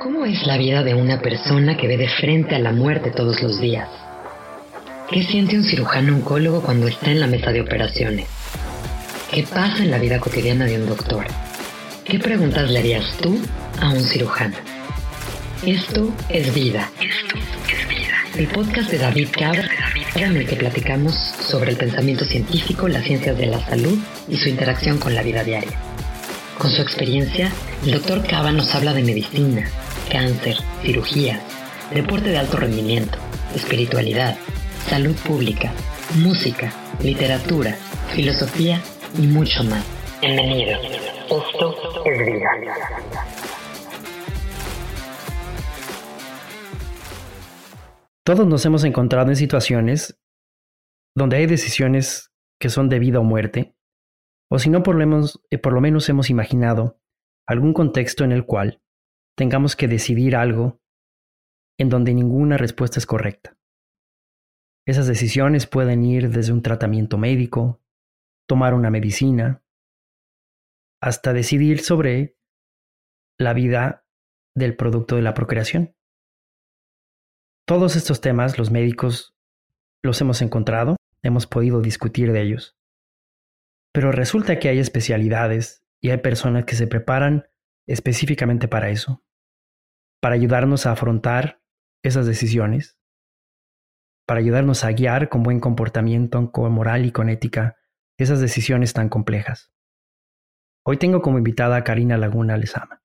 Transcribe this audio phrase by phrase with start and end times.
[0.00, 3.42] ¿Cómo es la vida de una persona que ve de frente a la muerte todos
[3.42, 3.88] los días?
[5.10, 8.28] ¿Qué siente un cirujano oncólogo cuando está en la mesa de operaciones?
[9.32, 11.26] ¿Qué pasa en la vida cotidiana de un doctor?
[12.04, 13.40] ¿Qué preguntas le harías tú
[13.80, 14.54] a un cirujano?
[15.66, 16.88] Esto es vida.
[17.00, 17.36] Esto
[17.68, 18.14] es vida.
[18.36, 19.68] El podcast de David Cabra,
[20.14, 24.48] en el que platicamos sobre el pensamiento científico, las ciencias de la salud y su
[24.48, 25.76] interacción con la vida diaria.
[26.56, 27.50] Con su experiencia,
[27.84, 29.68] el doctor Cava nos habla de medicina,
[30.08, 31.40] cáncer, cirugía,
[31.92, 33.18] deporte de alto rendimiento,
[33.54, 34.36] espiritualidad,
[34.86, 35.72] salud pública,
[36.16, 36.72] música,
[37.02, 37.76] literatura,
[38.14, 38.80] filosofía
[39.18, 39.84] y mucho más.
[40.20, 40.78] Bienvenido.
[40.80, 42.50] Esto es vida.
[48.24, 50.18] Todos nos hemos encontrado en situaciones
[51.14, 52.30] donde hay decisiones
[52.60, 53.74] que son de vida o muerte,
[54.50, 56.98] o si no, por lo menos, eh, por lo menos hemos imaginado
[57.46, 58.82] algún contexto en el cual
[59.38, 60.80] tengamos que decidir algo
[61.78, 63.56] en donde ninguna respuesta es correcta.
[64.84, 67.80] Esas decisiones pueden ir desde un tratamiento médico,
[68.48, 69.62] tomar una medicina,
[71.00, 72.36] hasta decidir sobre
[73.38, 74.04] la vida
[74.56, 75.94] del producto de la procreación.
[77.64, 79.36] Todos estos temas los médicos
[80.02, 82.76] los hemos encontrado, hemos podido discutir de ellos.
[83.92, 87.46] Pero resulta que hay especialidades y hay personas que se preparan
[87.86, 89.22] específicamente para eso
[90.20, 91.60] para ayudarnos a afrontar
[92.02, 92.98] esas decisiones,
[94.26, 97.76] para ayudarnos a guiar con buen comportamiento, con moral y con ética
[98.18, 99.72] esas decisiones tan complejas.
[100.84, 103.02] Hoy tengo como invitada a Karina Laguna Lezama.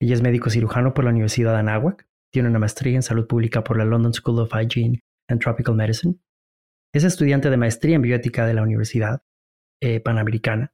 [0.00, 3.64] Ella es médico cirujano por la Universidad de Anáhuac, tiene una maestría en salud pública
[3.64, 6.16] por la London School of Hygiene and Tropical Medicine.
[6.92, 9.22] Es estudiante de maestría en bioética de la Universidad
[9.80, 10.72] eh, Panamericana,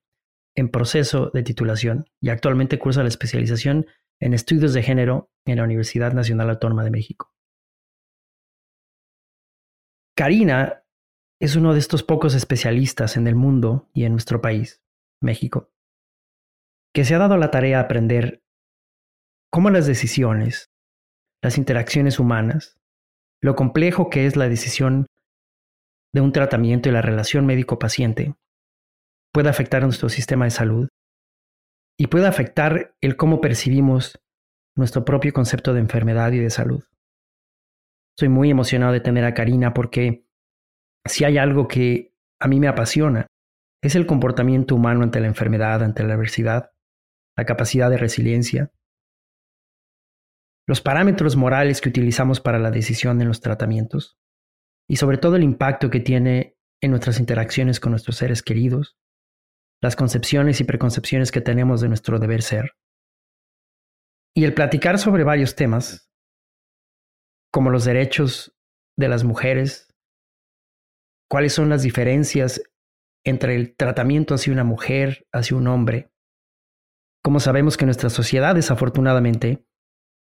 [0.57, 3.87] en proceso de titulación y actualmente cursa la especialización
[4.21, 7.33] en estudios de género en la Universidad Nacional Autónoma de México.
[10.17, 10.85] Karina
[11.41, 14.83] es uno de estos pocos especialistas en el mundo y en nuestro país,
[15.21, 15.71] México,
[16.95, 18.43] que se ha dado la tarea de aprender
[19.51, 20.71] cómo las decisiones,
[21.43, 22.79] las interacciones humanas,
[23.43, 25.07] lo complejo que es la decisión
[26.15, 28.35] de un tratamiento y la relación médico-paciente
[29.33, 30.89] puede afectar a nuestro sistema de salud
[31.99, 34.21] y puede afectar el cómo percibimos
[34.77, 36.85] nuestro propio concepto de enfermedad y de salud.
[38.17, 40.27] Estoy muy emocionado de tener a Karina porque
[41.05, 43.27] si hay algo que a mí me apasiona,
[43.83, 46.73] es el comportamiento humano ante la enfermedad, ante la adversidad,
[47.37, 48.73] la capacidad de resiliencia,
[50.67, 54.19] los parámetros morales que utilizamos para la decisión en los tratamientos
[54.89, 58.97] y sobre todo el impacto que tiene en nuestras interacciones con nuestros seres queridos,
[59.83, 62.73] las concepciones y preconcepciones que tenemos de nuestro deber ser.
[64.35, 66.11] Y el platicar sobre varios temas,
[67.53, 68.57] como los derechos
[68.97, 69.95] de las mujeres,
[71.31, 72.63] cuáles son las diferencias
[73.25, 76.13] entre el tratamiento hacia una mujer, hacia un hombre.
[77.23, 79.67] Como sabemos que en nuestra sociedad, desafortunadamente,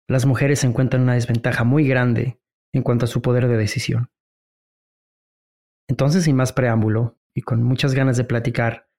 [0.09, 2.41] las mujeres se encuentran en una desventaja muy grande
[2.73, 4.11] en cuanto a su poder de decisión.
[5.87, 8.89] Entonces, sin más preámbulo, y con muchas ganas de platicar,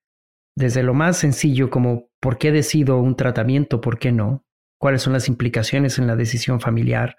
[0.56, 4.44] desde lo más sencillo como por qué decido un tratamiento, por qué no,
[4.78, 7.16] cuáles son las implicaciones en la decisión familiar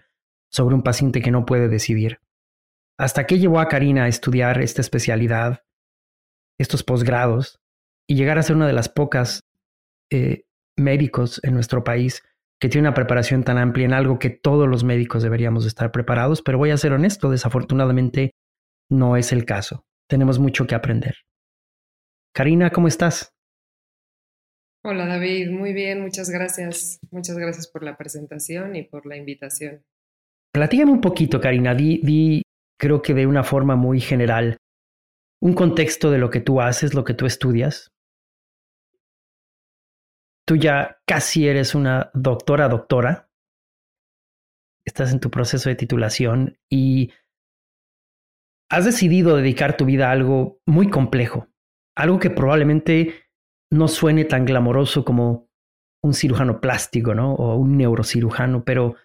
[0.50, 2.20] sobre un paciente que no puede decidir,
[2.98, 5.64] hasta qué llevó a Karina a estudiar esta especialidad,
[6.60, 7.60] estos posgrados,
[8.08, 9.44] y llegar a ser una de las pocas
[10.12, 10.46] eh,
[10.78, 12.22] médicos en nuestro país
[12.60, 16.42] que tiene una preparación tan amplia en algo que todos los médicos deberíamos estar preparados,
[16.42, 18.36] pero voy a ser honesto, desafortunadamente
[18.90, 19.86] no es el caso.
[20.08, 21.16] Tenemos mucho que aprender.
[22.36, 23.32] Karina, ¿cómo estás?
[24.84, 27.00] Hola David, muy bien, muchas gracias.
[27.12, 29.84] Muchas gracias por la presentación y por la invitación.
[30.52, 32.42] Platígame un poquito, Karina, di,
[32.80, 34.58] creo que de una forma muy general,
[35.42, 37.92] un contexto de lo que tú haces, lo que tú estudias.
[40.48, 43.30] Tú ya casi eres una doctora, doctora.
[44.86, 47.12] Estás en tu proceso de titulación y
[48.72, 51.53] has decidido dedicar tu vida a algo muy complejo,
[51.95, 53.25] algo que probablemente
[53.72, 55.49] no suene tan glamoroso como
[56.03, 57.34] un cirujano plástico, ¿no?
[57.34, 58.95] O un neurocirujano, pero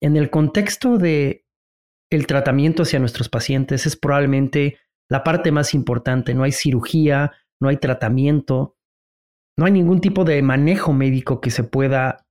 [0.00, 1.46] en el contexto de
[2.10, 4.78] el tratamiento hacia nuestros pacientes es probablemente
[5.08, 6.34] la parte más importante.
[6.34, 8.76] No hay cirugía, no hay tratamiento,
[9.56, 12.26] no hay ningún tipo de manejo médico que se pueda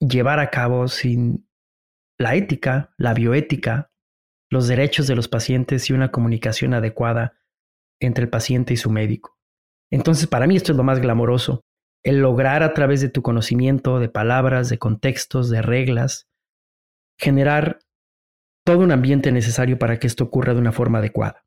[0.00, 1.48] llevar a cabo sin
[2.18, 3.90] la ética, la bioética,
[4.50, 7.36] los derechos de los pacientes y una comunicación adecuada
[8.00, 9.37] entre el paciente y su médico.
[9.90, 11.62] Entonces, para mí esto es lo más glamoroso,
[12.04, 16.28] el lograr a través de tu conocimiento de palabras, de contextos, de reglas,
[17.18, 17.80] generar
[18.64, 21.44] todo un ambiente necesario para que esto ocurra de una forma adecuada.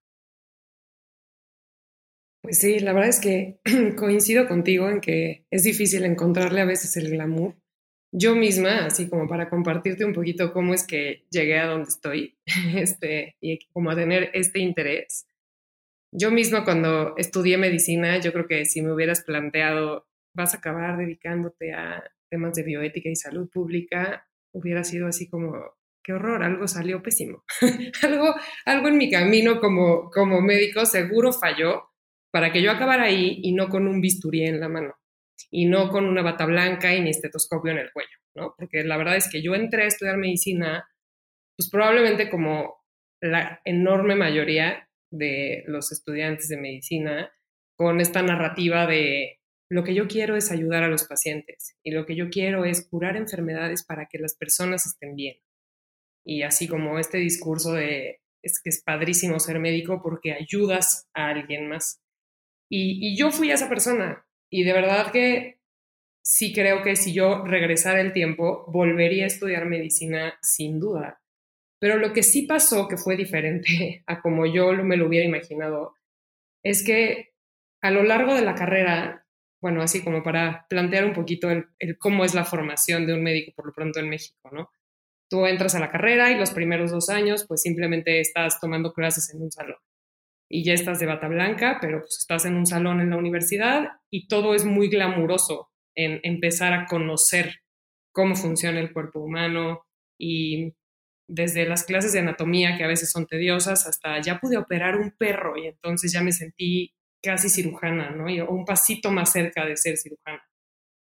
[2.41, 3.59] Pues sí, la verdad es que
[3.95, 7.55] coincido contigo en que es difícil encontrarle a veces el glamour.
[8.13, 12.37] Yo misma, así como para compartirte un poquito cómo es que llegué a donde estoy
[12.75, 15.27] este, y como a tener este interés.
[16.13, 20.97] Yo misma cuando estudié medicina, yo creo que si me hubieras planteado, vas a acabar
[20.97, 25.53] dedicándote a temas de bioética y salud pública, hubiera sido así como,
[26.03, 27.43] qué horror, algo salió pésimo.
[28.03, 28.35] algo,
[28.65, 31.91] algo en mi camino como, como médico seguro falló
[32.31, 34.95] para que yo acabara ahí y no con un bisturí en la mano
[35.49, 38.53] y no con una bata blanca y mi estetoscopio en el cuello, ¿no?
[38.57, 40.87] Porque la verdad es que yo entré a estudiar medicina,
[41.57, 42.81] pues probablemente como
[43.21, 47.31] la enorme mayoría de los estudiantes de medicina,
[47.75, 52.05] con esta narrativa de lo que yo quiero es ayudar a los pacientes y lo
[52.05, 55.37] que yo quiero es curar enfermedades para que las personas estén bien.
[56.25, 61.29] Y así como este discurso de es que es padrísimo ser médico porque ayudas a
[61.29, 62.01] alguien más.
[62.69, 65.59] Y, yo fui esa persona y de verdad que
[66.23, 71.20] sí creo que si yo regresara el tiempo, volvería a estudiar medicina sin duda.
[71.81, 75.95] Pero lo que sí pasó, que fue diferente a como yo me lo hubiera imaginado,
[76.63, 77.33] es que
[77.81, 79.25] a lo largo de la carrera,
[79.62, 83.24] bueno, así como para plantear un poquito el, el, cómo es la formación de un
[83.24, 84.69] médico por lo pronto en México, ¿no?
[85.30, 89.33] Tú entras a la carrera y los primeros dos años, pues simplemente estás tomando clases
[89.33, 89.78] en un salón
[90.51, 93.88] y ya estás de bata blanca, pero pues estás en un salón en la universidad
[94.12, 97.62] y todo es muy glamuroso en empezar a conocer
[98.12, 99.86] cómo funciona el cuerpo humano
[100.19, 100.74] y
[101.31, 105.12] desde las clases de anatomía que a veces son tediosas hasta ya pude operar un
[105.12, 106.94] perro y entonces ya me sentí
[107.24, 108.30] casi cirujana, ¿no?
[108.30, 110.44] Y, o un pasito más cerca de ser cirujana.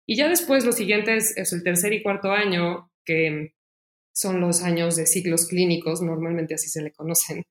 [0.06, 3.54] Y ya después lo siguiente es, es el tercer y cuarto año, que
[4.14, 7.42] son los años de ciclos clínicos, normalmente así se le conocen.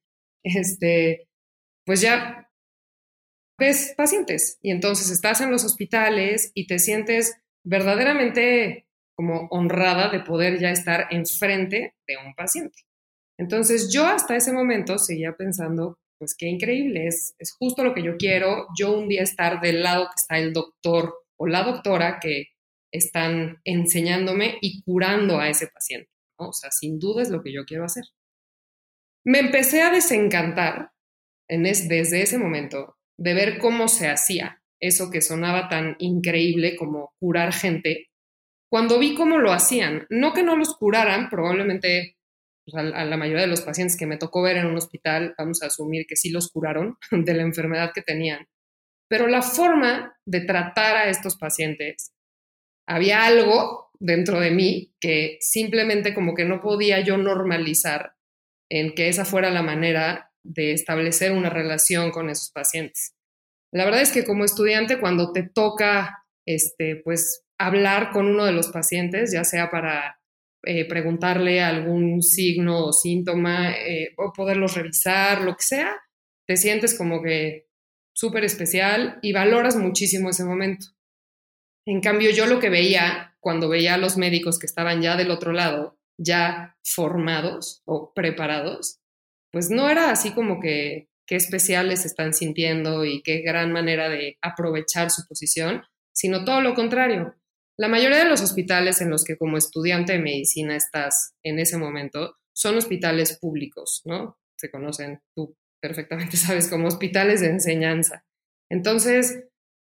[0.44, 1.28] Este,
[1.86, 2.50] pues ya
[3.60, 8.88] ves pacientes y entonces estás en los hospitales y te sientes verdaderamente
[9.22, 12.80] como honrada de poder ya estar enfrente de un paciente.
[13.38, 18.02] Entonces yo hasta ese momento seguía pensando, pues qué increíble, es, es justo lo que
[18.02, 22.18] yo quiero, yo un día estar del lado que está el doctor o la doctora
[22.20, 22.48] que
[22.92, 26.10] están enseñándome y curando a ese paciente.
[26.40, 28.06] O sea, sin duda es lo que yo quiero hacer.
[29.24, 30.94] Me empecé a desencantar
[31.48, 37.54] desde ese momento de ver cómo se hacía eso que sonaba tan increíble como curar
[37.54, 38.08] gente,
[38.72, 42.16] cuando vi cómo lo hacían, no que no los curaran, probablemente
[42.66, 45.62] pues, a, la mayoría de los pacientes que me tocó ver en un hospital, vamos
[45.62, 48.48] a asumir que sí los curaron de la enfermedad que tenían,
[49.10, 52.14] pero la forma de tratar a estos pacientes,
[52.88, 58.14] había algo dentro de mí que simplemente como que no podía yo normalizar
[58.70, 63.16] en que esa fuera la manera de establecer una relación con esos pacientes.
[63.74, 68.52] La verdad es que como estudiante, cuando te toca, este, pues, hablar con uno de
[68.52, 70.20] los pacientes, ya sea para
[70.64, 75.96] eh, preguntarle algún signo o síntoma eh, o poderlos revisar, lo que sea,
[76.48, 77.68] te sientes como que
[78.14, 80.88] súper especial y valoras muchísimo ese momento.
[81.88, 85.32] En cambio, yo lo que veía cuando veía a los médicos que estaban ya del
[85.32, 89.00] otro lado, ya formados o preparados,
[89.52, 94.38] pues no era así como que qué especiales están sintiendo y qué gran manera de
[94.42, 97.36] aprovechar su posición, sino todo lo contrario.
[97.82, 101.78] La mayoría de los hospitales en los que como estudiante de medicina estás en ese
[101.80, 104.38] momento son hospitales públicos, ¿no?
[104.56, 108.24] Se conocen, tú perfectamente sabes, como hospitales de enseñanza.
[108.70, 109.46] Entonces,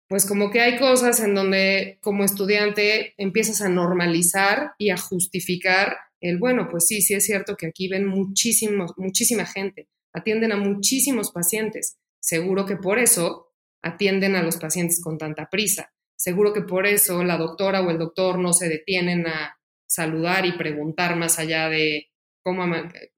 [0.07, 5.97] pues como que hay cosas en donde como estudiante empiezas a normalizar y a justificar
[6.21, 10.55] el, bueno, pues sí, sí es cierto que aquí ven muchísimos, muchísima gente, atienden a
[10.55, 11.97] muchísimos pacientes.
[12.21, 15.91] Seguro que por eso atienden a los pacientes con tanta prisa.
[16.21, 19.57] Seguro que por eso la doctora o el doctor no se detienen a
[19.89, 22.11] saludar y preguntar más allá de
[22.43, 22.63] cómo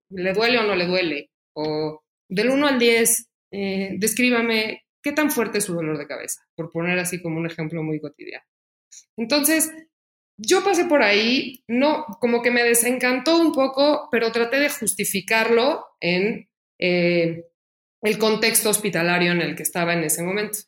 [0.09, 1.29] le duele o no le duele.
[1.53, 6.47] O del 1 al 10, eh, descríbame qué tan fuerte es su dolor de cabeza,
[6.55, 8.45] por poner así como un ejemplo muy cotidiano.
[9.17, 9.69] Entonces,
[10.37, 15.85] yo pasé por ahí, no, como que me desencantó un poco, pero traté de justificarlo
[15.99, 16.47] en
[16.79, 17.43] eh,
[18.01, 20.59] el contexto hospitalario en el que estaba en ese momento.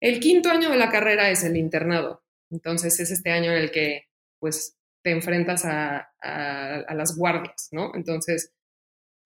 [0.00, 3.70] El quinto año de la carrera es el internado, entonces es este año en el
[3.70, 4.06] que
[4.38, 6.06] pues te enfrentas a,
[6.94, 7.92] las guardias, ¿no?
[7.94, 8.52] Entonces,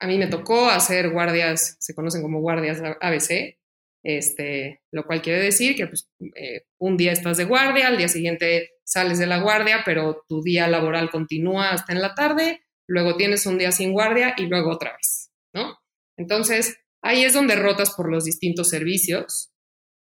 [0.01, 3.59] a mí me tocó hacer guardias, se conocen como guardias ABC,
[4.05, 8.09] este, lo cual quiere decir que pues, eh, un día estás de guardia, al día
[8.09, 13.17] siguiente sales de la guardia, pero tu día laboral continúa hasta en la tarde luego
[13.17, 15.79] tienes un día sin guardia y luego otra vez, ¿no?
[16.17, 19.54] Entonces, ahí es donde rotas por los distintos servicios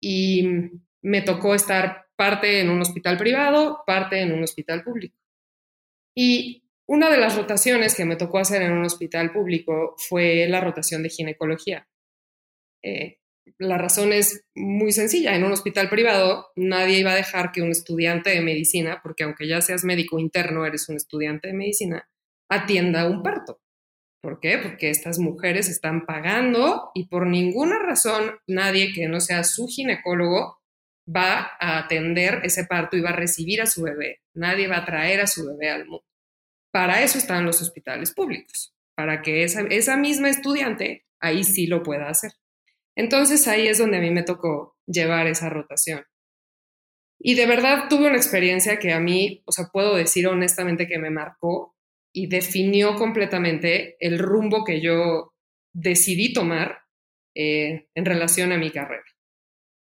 [0.02, 0.48] y
[1.02, 5.16] me tocó estar parte en un hospital privado, parte en un hospital público.
[6.16, 10.60] Y una de las rotaciones que me tocó hacer en un hospital público fue la
[10.60, 11.88] rotación de ginecología.
[12.84, 13.20] Eh,
[13.58, 15.36] la razón es muy sencilla.
[15.36, 19.48] En un hospital privado nadie iba a dejar que un estudiante de medicina, porque aunque
[19.48, 22.10] ya seas médico interno, eres un estudiante de medicina,
[22.50, 23.62] atienda un parto.
[24.22, 24.60] ¿Por qué?
[24.60, 30.62] Porque estas mujeres están pagando y por ninguna razón nadie que no sea su ginecólogo
[31.08, 34.22] va a atender ese parto y va a recibir a su bebé.
[34.36, 36.06] Nadie va a traer a su bebé al mundo.
[36.72, 41.82] Para eso están los hospitales públicos, para que esa, esa misma estudiante ahí sí lo
[41.82, 42.32] pueda hacer.
[42.96, 46.06] Entonces ahí es donde a mí me tocó llevar esa rotación.
[47.20, 50.98] Y de verdad tuve una experiencia que a mí, o sea, puedo decir honestamente que
[50.98, 51.76] me marcó
[52.14, 55.34] y definió completamente el rumbo que yo
[55.74, 56.80] decidí tomar
[57.36, 59.06] eh, en relación a mi carrera.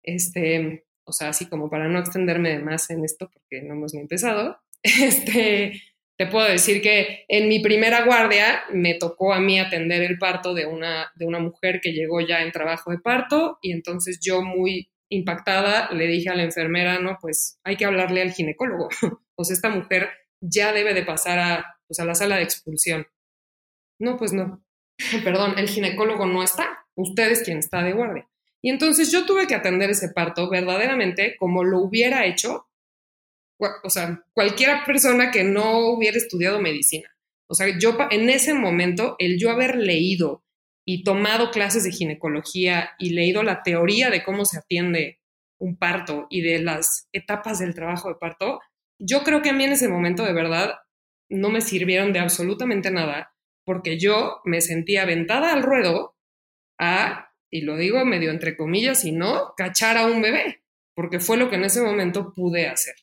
[0.04, 3.94] Este, o sea, así como para no extenderme de más en esto, porque no hemos
[3.94, 5.82] ni empezado, este,
[6.18, 10.54] te puedo decir que en mi primera guardia me tocó a mí atender el parto
[10.54, 14.42] de una, de una mujer que llegó ya en trabajo de parto y entonces yo
[14.42, 18.90] muy impactada le dije a la enfermera, no, pues hay que hablarle al ginecólogo.
[19.36, 20.10] pues esta mujer
[20.42, 23.06] ya debe de pasar a, pues, a la sala de expulsión.
[24.00, 24.64] No, pues no.
[25.26, 26.86] Perdón, el ginecólogo no está.
[26.96, 28.30] Usted es quien está de guardia.
[28.62, 32.70] Y entonces yo tuve que atender ese parto verdaderamente como lo hubiera hecho,
[33.84, 37.10] o sea, cualquier persona que no hubiera estudiado medicina.
[37.50, 40.46] O sea, yo en ese momento, el yo haber leído
[40.86, 45.20] y tomado clases de ginecología y leído la teoría de cómo se atiende
[45.60, 48.62] un parto y de las etapas del trabajo de parto,
[48.98, 50.76] yo creo que a mí en ese momento de verdad
[51.32, 53.36] no me sirvieron de absolutamente nada,
[53.66, 56.16] porque yo me sentía aventada al ruedo
[56.80, 60.64] a, y lo digo medio entre comillas, y no, cachar a un bebé,
[60.96, 62.96] porque fue lo que en ese momento pude hacer.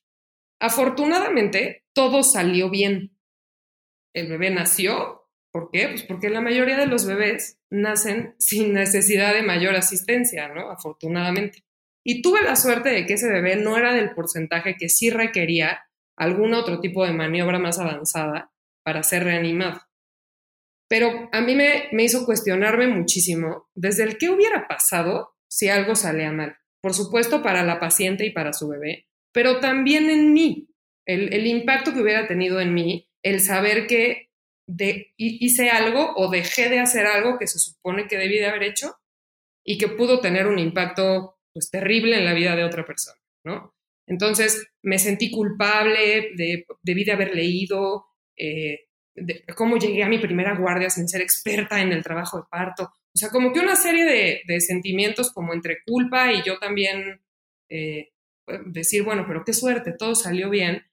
[0.61, 3.17] Afortunadamente, todo salió bien.
[4.13, 5.89] El bebé nació, ¿por qué?
[5.89, 10.71] Pues porque la mayoría de los bebés nacen sin necesidad de mayor asistencia, ¿no?
[10.71, 11.65] Afortunadamente.
[12.05, 15.88] Y tuve la suerte de que ese bebé no era del porcentaje que sí requería
[16.19, 18.53] algún otro tipo de maniobra más avanzada
[18.85, 19.81] para ser reanimado.
[20.89, 25.95] Pero a mí me, me hizo cuestionarme muchísimo desde el qué hubiera pasado si algo
[25.95, 26.57] salía mal.
[26.81, 30.69] Por supuesto, para la paciente y para su bebé, pero también en mí,
[31.07, 34.31] el, el impacto que hubiera tenido en mí, el saber que
[34.67, 38.63] de, hice algo o dejé de hacer algo que se supone que debí de haber
[38.63, 38.97] hecho
[39.65, 43.75] y que pudo tener un impacto pues terrible en la vida de otra persona, ¿no?
[44.09, 48.81] Entonces me sentí culpable, de, debí de haber leído, eh,
[49.55, 52.85] cómo llegué a mi primera guardia sin ser experta en el trabajo de parto.
[52.85, 57.21] O sea, como que una serie de, de sentimientos como entre culpa y yo también
[57.69, 58.11] eh,
[58.67, 60.85] decir, bueno, pero qué suerte, todo salió bien.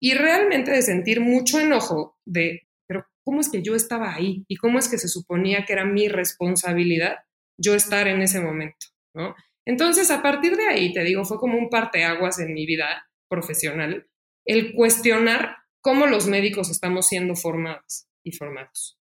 [0.00, 4.44] Y realmente de sentir mucho enojo de, pero ¿cómo es que yo estaba ahí?
[4.48, 7.16] ¿Y cómo es que se suponía que era mi responsabilidad
[7.56, 8.86] yo estar en ese momento?
[9.14, 9.34] ¿no?
[9.68, 14.08] Entonces, a partir de ahí, te digo, fue como un parteaguas en mi vida profesional,
[14.46, 18.98] el cuestionar cómo los médicos estamos siendo formados y formados.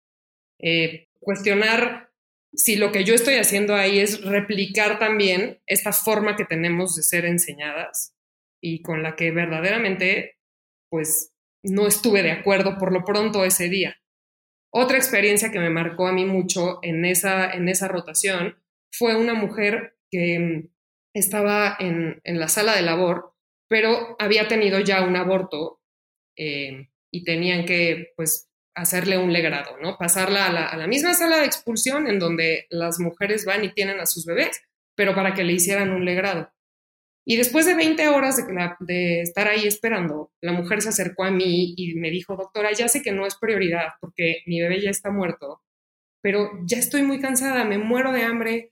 [0.60, 2.12] Eh, cuestionar
[2.54, 7.02] si lo que yo estoy haciendo ahí es replicar también esta forma que tenemos de
[7.02, 8.14] ser enseñadas
[8.60, 10.38] y con la que verdaderamente,
[10.88, 11.32] pues,
[11.64, 13.96] no estuve de acuerdo por lo pronto ese día.
[14.70, 19.34] Otra experiencia que me marcó a mí mucho en esa, en esa rotación fue una
[19.34, 20.68] mujer que mm,
[21.14, 23.34] estaba en, la sala de labor,
[23.68, 25.80] pero había tenido ya un aborto
[26.36, 29.96] eh, y tenían que, pues, hacerle un legrado, ¿no?
[29.98, 34.06] Pasarla a la, misma sala de expulsión en donde las mujeres van y tienen a
[34.06, 34.62] sus bebés,
[34.94, 36.50] pero para que le hicieran un legrado.
[37.24, 38.36] Y después de 20 horas
[38.80, 42.88] de, estar ahí esperando, la mujer se acercó a mí y me dijo, doctora, ya
[42.88, 45.62] sé que no es prioridad porque mi bebé ya está muerto,
[46.20, 48.71] pero ya estoy muy cansada, me muero de hambre,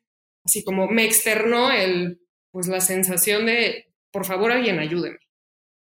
[0.50, 5.18] así como me externó el, pues la sensación de, por favor, alguien ayúdeme.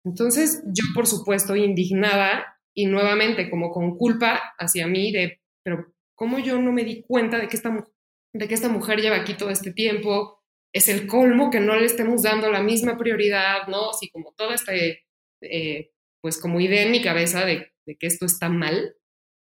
[0.05, 6.37] Entonces yo, por supuesto, indignada y nuevamente como con culpa hacia mí de, pero ¿cómo
[6.37, 7.87] yo no me di cuenta de que esta,
[8.33, 10.39] de que esta mujer lleva aquí todo este tiempo?
[10.71, 13.89] Es el colmo que no le estemos dando la misma prioridad, ¿no?
[13.89, 15.91] Así como toda esta, eh,
[16.21, 18.95] pues como idea en mi cabeza de, de que esto está mal.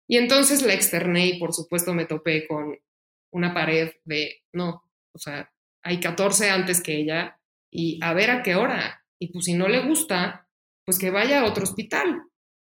[0.07, 2.77] Y entonces la externé y por supuesto me topé con
[3.31, 5.51] una pared de, no, o sea,
[5.83, 7.39] hay 14 antes que ella
[7.71, 9.05] y a ver a qué hora.
[9.19, 10.47] Y pues si no le gusta,
[10.85, 12.23] pues que vaya a otro hospital,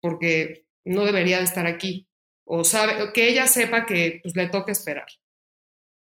[0.02, 2.08] porque no debería de estar aquí.
[2.46, 5.08] o sabe, que ella sepa que pues, le toca esperar.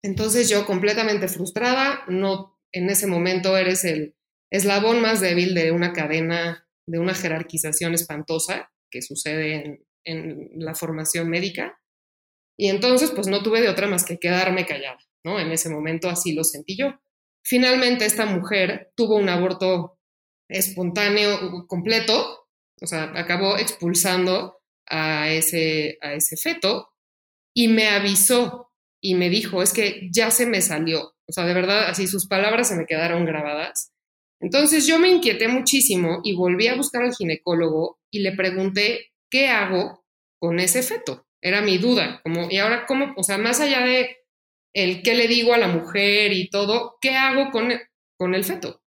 [0.04, 4.16] Entonces yo completamente frustrada, no, en ese momento eres el
[4.52, 10.76] eslabón más débil de una cadena, de una jerarquización espantosa que sucede en, en la
[10.76, 11.80] formación médica.
[12.58, 15.40] Y entonces, pues no tuve de otra más que quedarme callada, ¿no?
[15.40, 17.00] En ese momento así lo sentí yo.
[17.44, 19.98] Finalmente, esta mujer tuvo un aborto
[20.48, 22.48] espontáneo completo,
[22.82, 26.90] o sea, acabó expulsando a ese, a ese feto
[27.54, 31.16] y me avisó y me dijo, es que ya se me salió.
[31.28, 33.92] O sea, de verdad, así sus palabras se me quedaron grabadas.
[34.40, 39.48] Entonces yo me inquieté muchísimo y volví a buscar al ginecólogo y le pregunté, ¿qué
[39.48, 40.04] hago
[40.40, 41.25] con ese feto?
[41.42, 43.13] Era mi duda, como, y ahora, ¿cómo?
[43.18, 44.18] O sea, más allá de
[44.74, 47.72] el qué le digo a la mujer y todo, ¿qué hago con,
[48.18, 48.82] con el feto?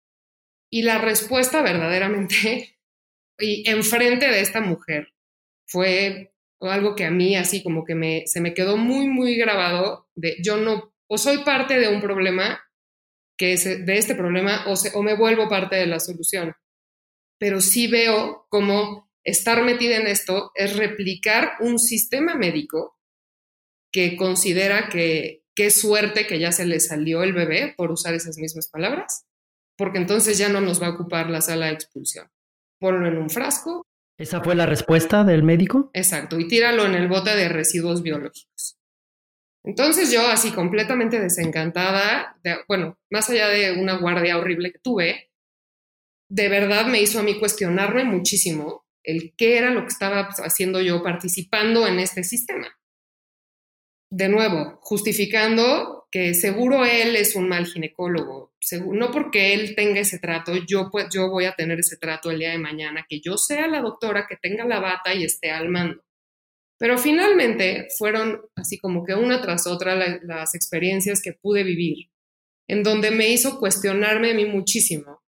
[0.70, 2.78] Y la respuesta verdaderamente,
[3.40, 5.14] y enfrente de esta mujer,
[5.68, 10.08] fue algo que a mí así como que me, se me quedó muy, muy grabado
[10.16, 12.62] de yo no, o soy parte de un problema,
[13.38, 16.54] que es de este problema, o, o me vuelvo parte de la solución.
[17.40, 22.98] Pero sí veo como estar metida en esto es replicar un sistema médico
[23.92, 28.38] que considera que qué suerte que ya se le salió el bebé, por usar esas
[28.38, 29.26] mismas palabras,
[29.78, 32.30] porque entonces ya no nos va a ocupar la sala de expulsión.
[32.80, 33.86] Ponlo en un frasco.
[34.18, 35.90] ¿Esa fue la respuesta del médico?
[35.94, 38.78] Exacto, y tíralo en el bote de residuos biológicos.
[39.64, 42.36] Entonces yo, así completamente desencantada,
[42.68, 45.32] bueno, más allá de una guardia horrible que tuve,
[46.30, 50.82] de verdad me hizo a mí cuestionarme muchísimo el qué era lo que estaba haciendo
[50.82, 52.68] yo participando en este sistema.
[54.12, 58.54] De nuevo, justificando que seguro él es un mal ginecólogo,
[58.94, 62.40] no porque él tenga ese trato, yo, pues, yo voy a tener ese trato el
[62.40, 65.70] día de mañana, que yo sea la doctora que tenga la bata y esté al
[65.70, 66.04] mando.
[66.78, 72.10] Pero finalmente fueron así como que una tras otra las experiencias que pude vivir,
[72.68, 75.22] en donde me hizo cuestionarme a mí muchísimo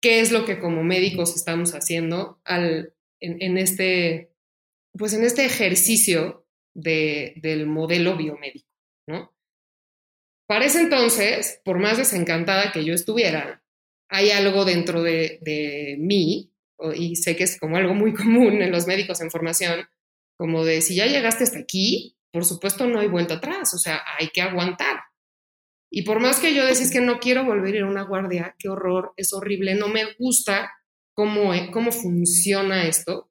[0.00, 4.32] qué es lo que como médicos estamos haciendo al, en, este,
[4.92, 6.46] pues en este ejercicio
[6.78, 8.68] de, del modelo biomédico,
[9.06, 9.34] ¿no?
[10.46, 13.62] Para ese entonces, por más desencantada que yo estuviera,
[14.08, 16.52] hay algo dentro de, de mí,
[16.94, 19.86] y sé que es como algo muy común en los médicos en formación,
[20.38, 24.00] como de si ya llegaste hasta aquí, por supuesto no hay vuelta atrás, o sea,
[24.18, 25.00] hay que aguantar.
[25.90, 28.54] Y por más que yo decís que no quiero volver a ir a una guardia,
[28.58, 30.70] qué horror, es horrible, no me gusta
[31.14, 33.30] cómo, e, cómo funciona esto,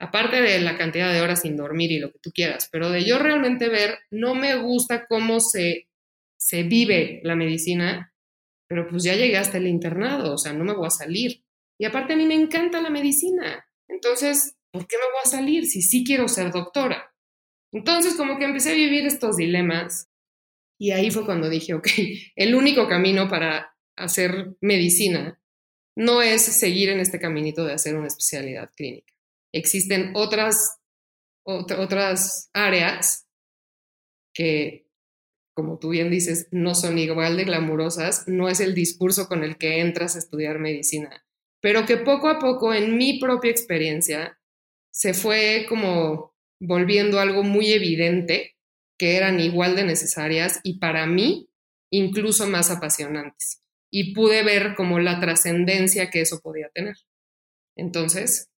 [0.00, 3.04] aparte de la cantidad de horas sin dormir y lo que tú quieras, pero de
[3.04, 5.88] yo realmente ver, no me gusta cómo se,
[6.38, 8.14] se vive la medicina,
[8.66, 11.44] pero pues ya llegué hasta el internado, o sea, no me voy a salir.
[11.78, 15.66] Y aparte a mí me encanta la medicina, entonces, ¿por qué me voy a salir
[15.66, 17.14] si sí quiero ser doctora?
[17.72, 20.08] Entonces, como que empecé a vivir estos dilemas
[20.78, 21.88] y ahí fue cuando dije, ok,
[22.36, 25.38] el único camino para hacer medicina
[25.94, 29.12] no es seguir en este caminito de hacer una especialidad clínica.
[29.52, 30.78] Existen otras,
[31.44, 33.26] otras áreas
[34.32, 34.86] que,
[35.54, 39.56] como tú bien dices, no son igual de glamurosas, no es el discurso con el
[39.56, 41.24] que entras a estudiar medicina,
[41.60, 44.38] pero que poco a poco en mi propia experiencia
[44.92, 48.56] se fue como volviendo algo muy evidente
[48.98, 51.48] que eran igual de necesarias y para mí
[51.90, 53.62] incluso más apasionantes.
[53.90, 56.96] Y pude ver como la trascendencia que eso podía tener.
[57.76, 58.50] Entonces,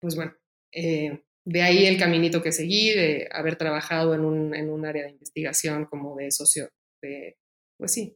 [0.00, 0.34] pues bueno,
[0.72, 5.86] eh, de ahí el caminito que seguí, de haber trabajado en un, área de investigación
[5.86, 6.68] como de socio,
[7.02, 7.36] de,
[7.78, 8.14] pues sí,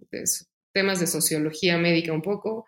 [0.75, 2.67] temas de sociología médica un poco.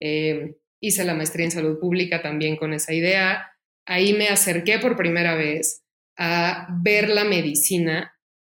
[0.00, 3.52] Eh, hice la maestría en salud pública también con esa idea.
[3.86, 5.82] Ahí me acerqué por primera vez
[6.18, 8.14] a ver la medicina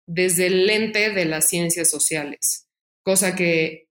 [0.09, 2.69] desde el lente de las ciencias sociales,
[3.05, 3.89] cosa que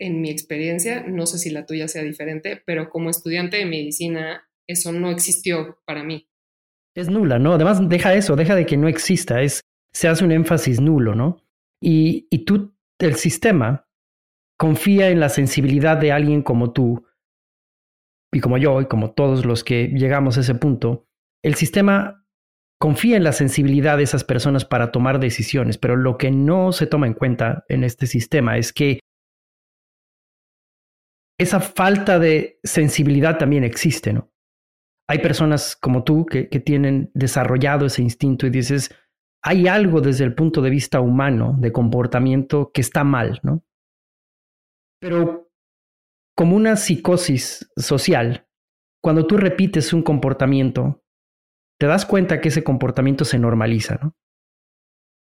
[0.00, 4.48] en mi experiencia, no sé si la tuya sea diferente, pero como estudiante de medicina,
[4.70, 6.28] eso no existió para mí.
[6.94, 7.54] Es nula, ¿no?
[7.54, 9.60] Además, deja eso, deja de que no exista, es,
[9.92, 11.42] se hace un énfasis nulo, ¿no?
[11.82, 13.88] Y, y tú, el sistema,
[14.58, 17.06] confía en la sensibilidad de alguien como tú,
[18.32, 21.06] y como yo, y como todos los que llegamos a ese punto,
[21.42, 22.26] el sistema
[22.80, 26.86] confía en la sensibilidad de esas personas para tomar decisiones, pero lo que no se
[26.86, 29.00] toma en cuenta en este sistema es que
[31.38, 34.30] esa falta de sensibilidad también existe, ¿no?
[35.10, 38.94] Hay personas como tú que, tienen desarrollado ese instinto y dices,
[39.42, 43.64] hay algo desde el punto de vista humano de comportamiento que está mal, ¿no?
[45.00, 45.50] Pero
[46.36, 48.46] como una psicosis social,
[49.02, 51.02] cuando tú repites un comportamiento
[51.80, 54.14] te das cuenta que ese comportamiento se normaliza, ¿no?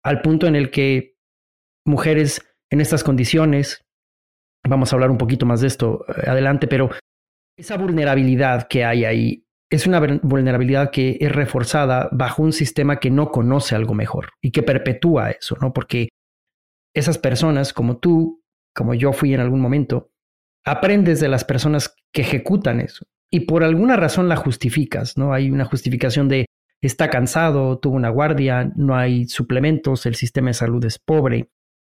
[0.02, 1.14] Al punto en el que
[1.86, 3.86] mujeres en estas condiciones,
[4.68, 6.90] vamos a hablar un poquito más de esto eh, adelante, pero
[7.56, 13.10] esa vulnerabilidad que hay ahí es una vulnerabilidad que es reforzada bajo un sistema que
[13.10, 15.72] no conoce algo mejor y que perpetúa eso, ¿no?
[15.72, 16.08] Porque
[16.94, 18.42] esas personas, como tú,
[18.74, 20.10] como yo fui en algún momento,
[20.64, 25.32] aprendes de las personas que ejecutan eso y por alguna razón la justificas, ¿no?
[25.32, 26.46] Hay una justificación de
[26.80, 31.50] está cansado, tuvo una guardia, no hay suplementos, el sistema de salud es pobre.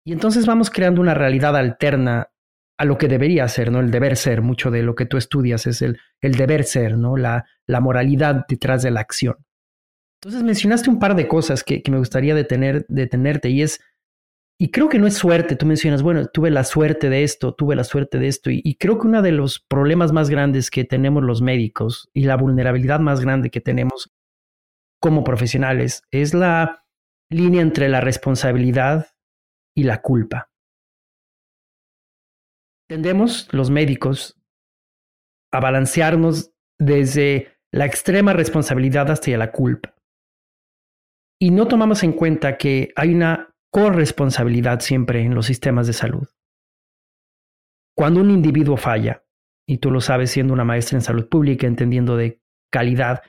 [0.06, 2.30] Y entonces vamos creando una realidad alterna
[2.78, 3.80] a lo que debería ser, ¿no?
[3.80, 7.18] El deber ser, mucho de lo que tú estudias es el, el deber ser, ¿no?
[7.18, 9.36] La, la moralidad detrás de la acción.
[10.22, 13.82] Entonces mencionaste un par de cosas que, que me gustaría detener, detenerte y es,
[14.60, 17.76] y creo que no es suerte, tú mencionas, bueno, tuve la suerte de esto, tuve
[17.76, 20.84] la suerte de esto, y, y creo que uno de los problemas más grandes que
[20.84, 24.12] tenemos los médicos y la vulnerabilidad más grande que tenemos
[25.00, 26.84] como profesionales es la
[27.30, 29.08] línea entre la responsabilidad
[29.76, 30.50] y la culpa.
[32.88, 34.40] Tendemos los médicos
[35.52, 39.96] a balancearnos desde la extrema responsabilidad hasta la culpa.
[41.40, 46.28] Y no tomamos en cuenta que hay una corresponsabilidad siempre en los sistemas de salud.
[47.96, 49.24] Cuando un individuo falla,
[49.68, 53.22] y tú lo sabes siendo una maestra en salud pública, entendiendo de calidad,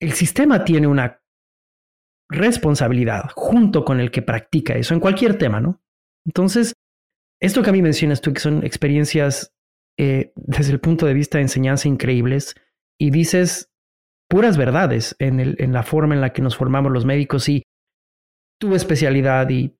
[0.00, 1.20] el sistema tiene una
[2.30, 5.82] responsabilidad junto con el que practica eso en cualquier tema, ¿no?
[6.26, 6.74] Entonces,
[7.44, 9.54] esto que a mí mencionas tú, que son experiencias
[9.98, 12.54] eh, desde el punto de vista de enseñanza increíbles,
[12.98, 13.70] y dices
[14.28, 17.62] puras verdades en, el, en la forma en la que nos formamos los médicos y
[18.60, 19.76] tu especialidad y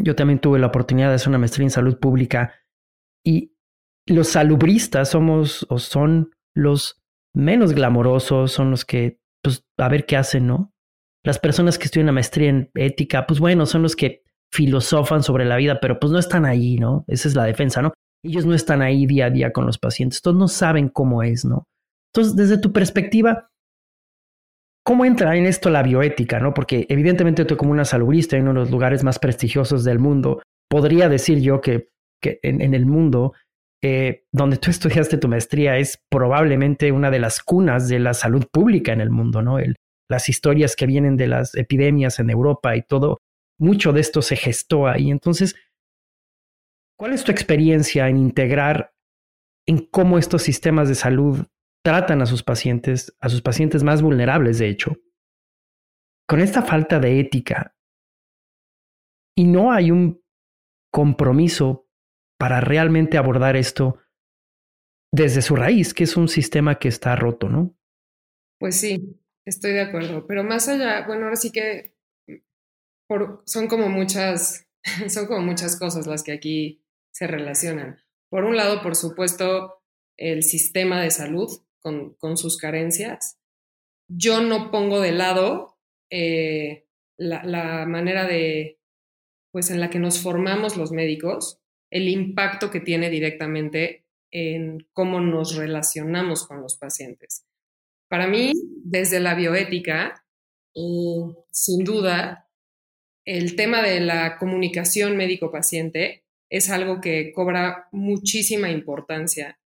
[0.00, 2.54] yo también tuve la oportunidad de hacer una maestría en salud pública
[3.24, 3.54] y
[4.06, 7.02] los salubristas somos o son los
[7.34, 10.72] menos glamorosos, son los que, pues, a ver qué hacen, ¿no?
[11.24, 15.44] Las personas que estudian la maestría en ética, pues bueno, son los que filosofan sobre
[15.44, 17.04] la vida, pero pues no están ahí, ¿no?
[17.06, 17.92] Esa es la defensa, ¿no?
[18.24, 21.44] Ellos no están ahí día a día con los pacientes, todos no saben cómo es,
[21.44, 21.64] ¿no?
[22.12, 23.48] Entonces, desde tu perspectiva,
[24.84, 26.54] ¿cómo entra en esto la bioética, no?
[26.54, 30.42] Porque evidentemente tú como una salubrista en uno de los lugares más prestigiosos del mundo,
[30.70, 31.90] podría decir yo que,
[32.22, 33.34] que en, el mundo
[33.82, 38.46] eh, donde tú estudiaste tu maestría es probablemente una de las cunas de la salud
[38.50, 39.58] pública en el mundo, ¿no?
[39.58, 39.76] El,
[40.10, 43.18] las historias que vienen de las epidemias en Europa y todo
[43.58, 45.10] mucho de esto se gestó ahí.
[45.10, 45.56] Entonces,
[46.96, 48.94] ¿cuál es tu experiencia en integrar
[49.66, 51.46] en cómo estos sistemas de salud
[51.84, 54.96] tratan a sus pacientes, a sus pacientes más vulnerables, de hecho,
[56.28, 57.76] con esta falta de ética?
[59.36, 60.22] Y no hay un
[60.92, 61.88] compromiso
[62.38, 63.98] para realmente abordar esto
[65.12, 67.76] desde su raíz, que es un sistema que está roto, ¿no?
[68.58, 70.26] Pues sí, estoy de acuerdo.
[70.26, 71.97] Pero más allá, bueno, ahora sí que
[73.44, 74.66] son como muchas,
[75.08, 77.98] son como muchas cosas las que aquí se relacionan.
[78.30, 79.82] Por un lado, por supuesto,
[80.16, 81.48] el sistema de salud
[81.80, 83.38] con, sus carencias.
[84.08, 85.78] Yo no pongo de lado
[86.10, 88.78] eh, la, la, manera de,
[89.50, 95.20] pues en la que nos formamos los médicos, el impacto que tiene directamente en cómo
[95.20, 97.46] nos relacionamos con los pacientes.
[98.08, 98.52] Para mí,
[98.84, 100.24] desde la bioética,
[100.74, 102.47] eh, sin duda,
[103.28, 109.60] el tema de la comunicación médico-paciente es algo que cobra muchísima importancia.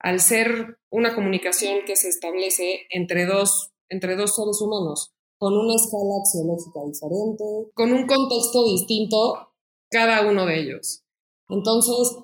[0.00, 5.76] Al ser una comunicación que se establece entre dos, entre dos seres humanos, con una
[5.76, 9.52] escala axiológica diferente, con un contexto distinto,
[9.88, 11.04] cada uno de ellos.
[11.48, 12.18] Entonces,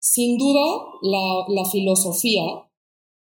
[0.00, 2.70] sin duda, la, la filosofía,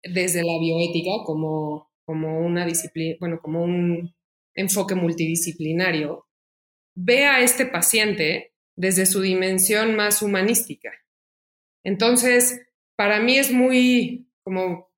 [0.04, 4.14] desde la bioética, como, como una disciplina, bueno, como un
[4.54, 6.27] enfoque multidisciplinario,
[7.00, 10.92] ve a este paciente desde su dimensión más humanística.
[11.84, 12.60] Entonces,
[12.96, 14.90] para mí es muy, como,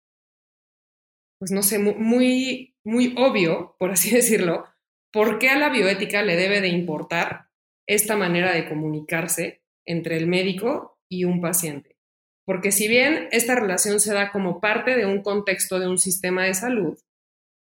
[1.38, 4.64] pues no sé, muy, muy obvio, por así decirlo,
[5.12, 7.48] por qué a la bioética le debe de importar
[7.86, 11.98] esta manera de comunicarse entre el médico y un paciente.
[12.46, 16.44] Porque si bien esta relación se da como parte de un contexto de un sistema
[16.44, 16.98] de salud,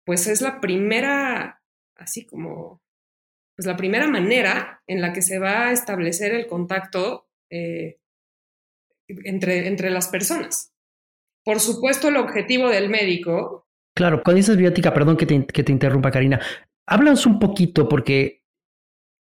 [0.05, 1.63] pues es la primera,
[1.97, 2.83] así como
[3.57, 7.99] pues la primera manera en la que se va a establecer el contacto eh,
[9.09, 10.73] entre, entre las personas.
[11.45, 13.67] Por supuesto, el objetivo del médico.
[13.97, 16.41] Claro, cuando dices biótica, perdón que te, que te interrumpa, Karina,
[16.87, 18.43] háblanos un poquito porque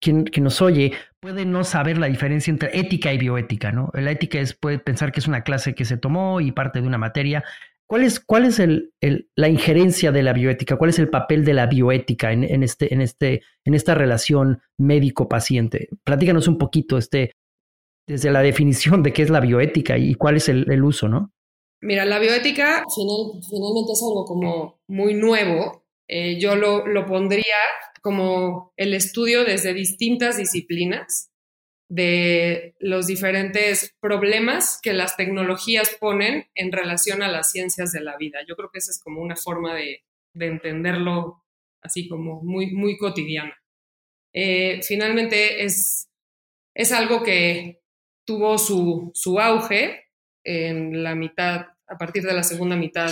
[0.02, 3.90] quien, nos oye puede no saber la diferencia entre ética y bioética, ¿no?
[3.94, 6.88] La ética es, puede pensar que es una clase que se tomó y parte de
[6.88, 7.44] una materia,
[7.92, 8.94] ¿Cuál es, cuál es el,
[9.36, 10.78] la injerencia de la bioética?
[10.78, 15.90] ¿Cuál es el papel de la bioética en, este, en, este, en esta relación médico-paciente?
[16.02, 17.32] Platícanos un poquito este,
[18.08, 21.34] desde la definición de qué es la bioética y cuál es el, uso, ¿no?
[21.82, 25.84] Mira, la bioética finalmente es algo como muy nuevo.
[26.08, 27.56] Eh, yo lo, lo pondría
[28.00, 31.30] como el estudio desde distintas disciplinas
[31.92, 38.16] de los diferentes problemas que las tecnologías ponen en relación a las ciencias de la
[38.16, 38.38] vida.
[38.48, 40.02] Yo creo que esa es como una forma de,
[40.34, 41.44] entenderlo
[41.82, 43.54] así como muy, muy cotidiana.
[44.32, 46.08] Eh, finalmente es,
[46.74, 47.82] es algo que
[48.24, 50.06] tuvo su, su, auge
[50.44, 53.10] en la mitad, a partir de la segunda mitad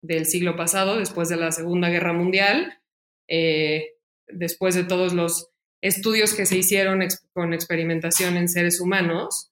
[0.00, 2.80] del siglo pasado, después de la Segunda Guerra Mundial,
[3.28, 5.51] eh, después de todos los
[5.82, 7.00] estudios que se hicieron
[7.34, 9.50] con experimentación en seres humanos,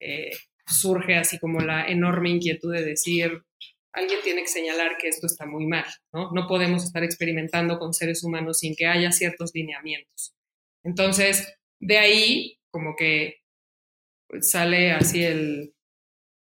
[0.00, 0.32] eh,
[0.66, 3.42] surge así como la enorme inquietud de decir,
[3.92, 6.30] alguien tiene que señalar que esto está muy mal, ¿no?
[6.32, 10.34] No podemos estar experimentando con seres humanos sin que haya ciertos lineamientos.
[10.82, 13.36] Entonces, de ahí como que
[14.40, 15.74] sale así el,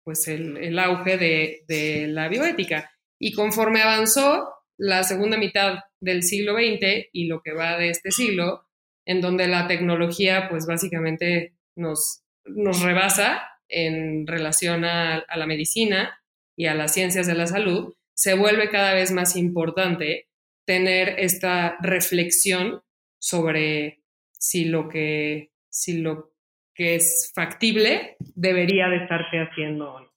[0.04, 2.92] pues el, auge de, de la bioética.
[3.20, 8.12] Y conforme avanzó la segunda mitad del siglo XX y lo que va de este
[8.12, 8.66] siglo,
[9.06, 16.20] en donde la tecnología pues básicamente nos, nos rebasa en relación a, la medicina
[16.56, 20.28] y a las ciencias de la salud, se vuelve cada vez más importante
[20.66, 22.82] tener esta reflexión
[23.20, 26.32] sobre si lo que, si lo
[26.76, 30.14] que es factible debería de estarse haciendo o no.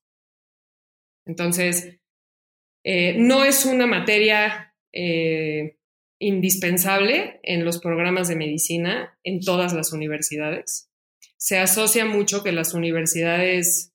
[1.25, 1.99] Entonces,
[2.85, 5.76] eh, no es una materia eh,
[6.19, 10.91] indispensable en los programas de medicina en todas las universidades.
[11.37, 13.93] Se asocia mucho que las universidades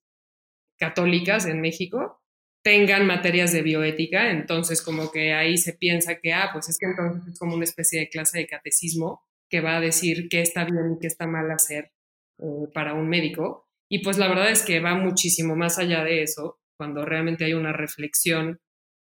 [0.77, 2.21] católicas en México
[2.63, 6.85] tengan materias de bioética, entonces como que ahí se piensa que, ah, pues es que
[6.85, 10.63] entonces es como una especie de clase de catecismo que va a decir qué está
[10.63, 11.91] bien y qué está mal hacer
[12.39, 13.67] eh, para un médico.
[13.89, 17.53] Y pues la verdad es que va muchísimo más allá de eso, cuando realmente hay
[17.53, 18.59] una reflexión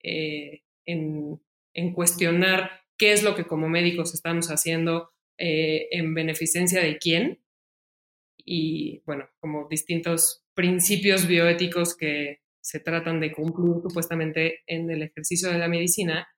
[0.02, 1.40] eh, en,
[1.74, 7.42] en cuestionar qué es lo que como médicos estamos haciendo eh, en beneficencia de quién
[8.44, 15.50] y, bueno, como distintos principios bioéticos que se tratan de cumplir supuestamente en el ejercicio
[15.50, 16.28] de la medicina,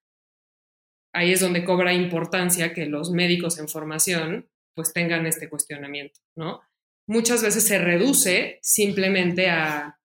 [1.13, 6.61] ahí es donde cobra importancia que los médicos en formación pues tengan este cuestionamiento, ¿no?
[7.07, 10.01] Muchas veces se reduce simplemente a,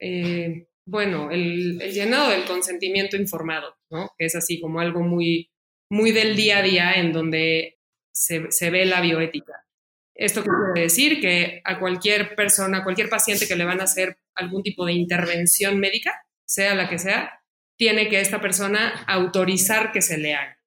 [0.00, 4.10] eh, bueno, el, el, llenado del consentimiento informado, ¿no?
[4.18, 5.51] Que es así como algo muy
[5.92, 7.78] muy del día a día en donde
[8.14, 9.66] se, ve la bioética.
[10.14, 11.20] ¿Esto qué quiere decir?
[11.20, 14.94] Que a cualquier persona, a cualquier paciente que le van a hacer algún tipo de
[14.94, 17.42] intervención médica, sea la que sea,
[17.76, 20.58] tiene que esta persona autorizar que se le haga.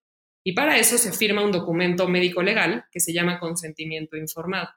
[0.44, 4.70] Y para eso se firma un documento médico legal que se llama consentimiento informado.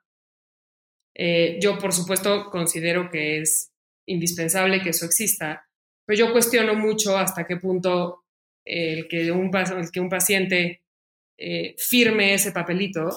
[1.15, 3.71] Eh, yo, por supuesto, considero que es
[4.07, 5.69] indispensable que eso exista,
[6.07, 8.25] pero yo cuestiono mucho hasta qué punto
[8.69, 10.83] el que un, paciente
[11.39, 13.09] eh, firme ese papelito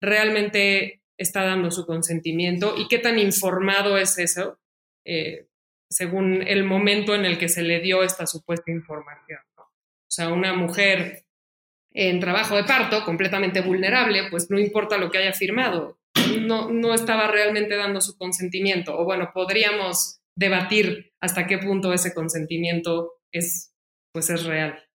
[0.00, 4.60] realmente está dando su consentimiento y qué tan informado es eso
[5.04, 5.46] eh,
[5.90, 9.40] según el momento en el que se le dio esta supuesta información.
[9.56, 11.24] O sea, una mujer
[11.92, 15.98] en trabajo de parto, completamente vulnerable, pues no importa lo que haya firmado,
[16.40, 18.98] no, no estaba realmente dando su consentimiento.
[18.98, 23.74] O bueno, podríamos debatir hasta qué punto ese consentimiento es,
[24.12, 24.87] pues es real.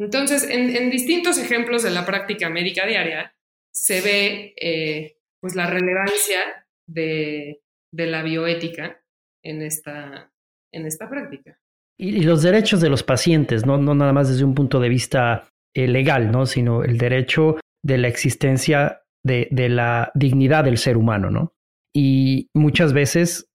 [0.00, 3.34] Entonces, en, distintos ejemplos de la práctica médica diaria
[3.72, 7.60] se ve eh, pues la relevancia de,
[7.92, 9.02] la bioética
[9.44, 10.32] en esta,
[10.72, 11.58] en esta práctica.
[11.98, 13.76] Y, los derechos de los pacientes, ¿no?
[13.76, 16.46] no nada más desde un punto de vista eh, legal, ¿no?
[16.46, 21.30] sino el derecho de la existencia de, de, la dignidad del ser humano.
[21.30, 21.52] ¿no?
[21.94, 23.50] Y muchas veces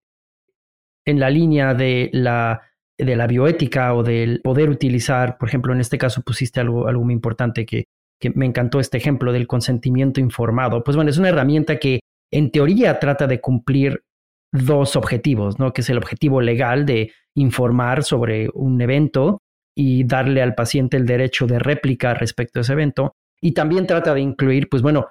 [1.07, 2.64] en la línea de la
[2.97, 7.03] de la bioética o del poder utilizar, por ejemplo, en este caso pusiste algo, algo
[7.03, 7.85] muy importante que,
[8.19, 10.83] que me encantó este ejemplo del consentimiento informado.
[10.83, 11.99] Pues bueno, es una herramienta que
[12.31, 14.03] en teoría trata de cumplir
[14.51, 15.73] dos objetivos, ¿no?
[15.73, 19.41] Que es el objetivo legal de informar sobre un evento
[19.75, 23.13] y darle al paciente el derecho de réplica respecto a ese evento.
[23.41, 25.07] Y también trata de incluir, pues bueno,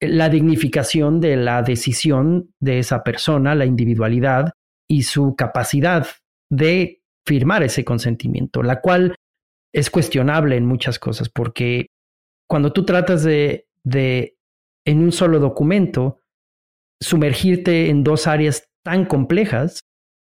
[0.00, 4.52] la dignificación de la decisión de esa persona, la individualidad
[4.88, 6.06] y su capacidad
[6.50, 9.16] de firmar ese consentimiento, la cual
[9.72, 11.88] es cuestionable en muchas cosas, porque
[12.48, 14.36] cuando tú tratas de, de
[14.86, 16.20] en un solo documento,
[17.00, 19.80] sumergirte en dos áreas tan complejas,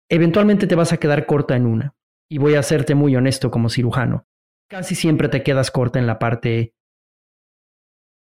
[0.10, 1.94] eventualmente te vas a quedar corta en una.
[2.30, 4.28] y voy a serte muy honesto como cirujano,
[4.70, 6.74] casi siempre te quedas corta en la parte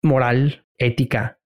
[0.04, 1.40] moral, ética,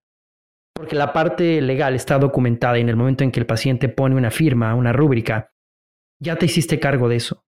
[0.74, 4.14] porque la parte legal está documentada y en el momento en que el paciente pone
[4.14, 5.53] una firma, una rúbrica,
[6.24, 7.44] ya te hiciste cargo de eso.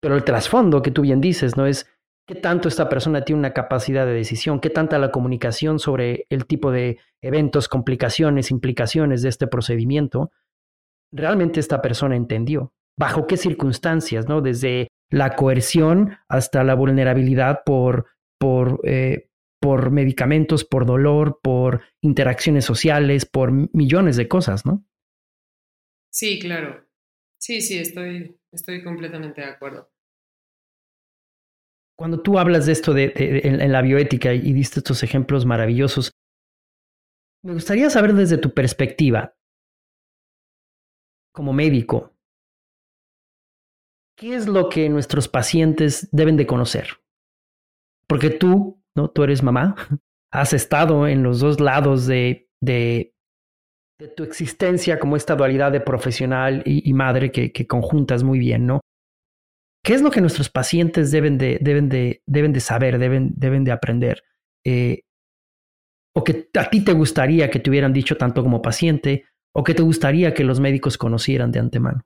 [0.00, 1.66] Pero el trasfondo que tú bien dices, ¿no?
[1.66, 1.86] Es
[2.26, 6.46] qué tanto esta persona tiene una capacidad de decisión, qué tanta la comunicación sobre el
[6.46, 10.30] tipo de eventos, complicaciones, implicaciones de este procedimiento,
[11.12, 12.72] realmente esta persona entendió.
[12.98, 14.40] Bajo qué circunstancias, ¿no?
[14.40, 18.06] Desde la coerción hasta la vulnerabilidad por,
[18.38, 24.84] por, eh, por medicamentos, por dolor, por interacciones sociales, por millones de cosas, ¿no?
[26.10, 26.87] Sí, claro.
[27.38, 29.90] Sí, sí, estoy, estoy completamente de acuerdo.
[31.96, 36.12] Cuando tú hablas de esto de, en, la bioética y diste estos ejemplos maravillosos,
[37.44, 39.36] me gustaría saber desde tu perspectiva,
[41.32, 42.16] como médico,
[44.16, 47.00] ¿qué es lo que nuestros pacientes deben de conocer?
[48.08, 49.10] Porque tú, ¿no?
[49.10, 49.76] Tú eres mamá,
[50.32, 53.14] has estado en los dos lados de, de,
[53.98, 58.80] de tu existencia como esta dualidad de profesional y, madre que, conjuntas muy bien, ¿no?
[59.84, 63.64] ¿Qué es lo que nuestros pacientes deben de, deben de, deben de saber, deben, deben
[63.64, 64.22] de aprender?
[64.64, 65.02] Eh,
[66.14, 69.74] o que a ti te gustaría que te hubieran dicho tanto como paciente, o que
[69.74, 72.04] te gustaría que los médicos conocieran de antemano?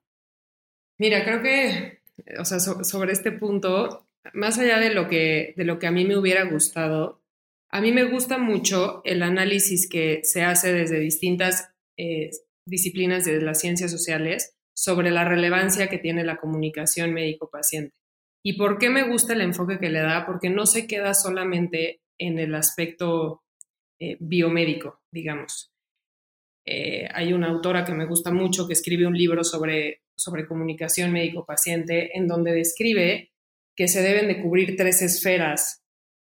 [0.98, 2.00] Mira, creo que,
[2.38, 6.04] o sea, sobre este punto, más allá de lo, que, de lo que a mí
[6.04, 7.20] me hubiera gustado,
[7.68, 12.30] a mí me gusta mucho el análisis que se hace desde distintas eh,
[12.66, 17.94] disciplinas de las ciencias sociales sobre la relevancia que tiene la comunicación médico-paciente.
[18.44, 20.26] ¿Y por qué me gusta el enfoque que le da?
[20.26, 23.42] Porque no se queda solamente en el aspecto
[24.00, 25.70] eh, biomédico, digamos.
[26.64, 31.12] Eh, hay una autora que me gusta mucho que escribe un libro sobre, sobre comunicación
[31.12, 33.32] médico-paciente en donde describe
[33.76, 35.82] que se deben de cubrir tres esferas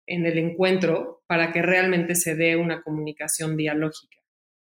[0.08, 4.17] en el encuentro para que realmente se dé una comunicación dialógica.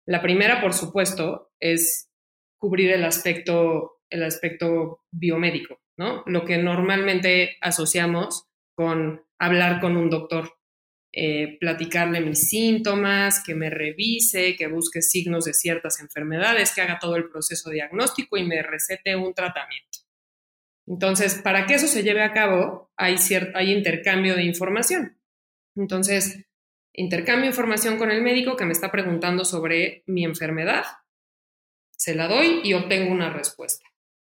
[0.07, 2.11] La primera, por supuesto, es
[2.59, 6.23] cubrir el aspecto, el aspecto biomédico, ¿no?
[6.27, 10.53] Lo que normalmente asociamos con hablar con un doctor,
[11.13, 16.99] eh, platicarle mis síntomas, que me revise, que busque signos de ciertas enfermedades, que haga
[16.99, 19.99] todo el proceso diagnóstico y me recete un tratamiento.
[20.87, 23.17] Entonces, para que eso se lleve a cabo, hay,
[23.55, 25.19] hay intercambio de información.
[25.77, 26.45] Entonces,
[26.95, 30.85] intercambio información con el médico que me está preguntando sobre mi enfermedad,
[31.97, 33.87] se la doy y obtengo una respuesta.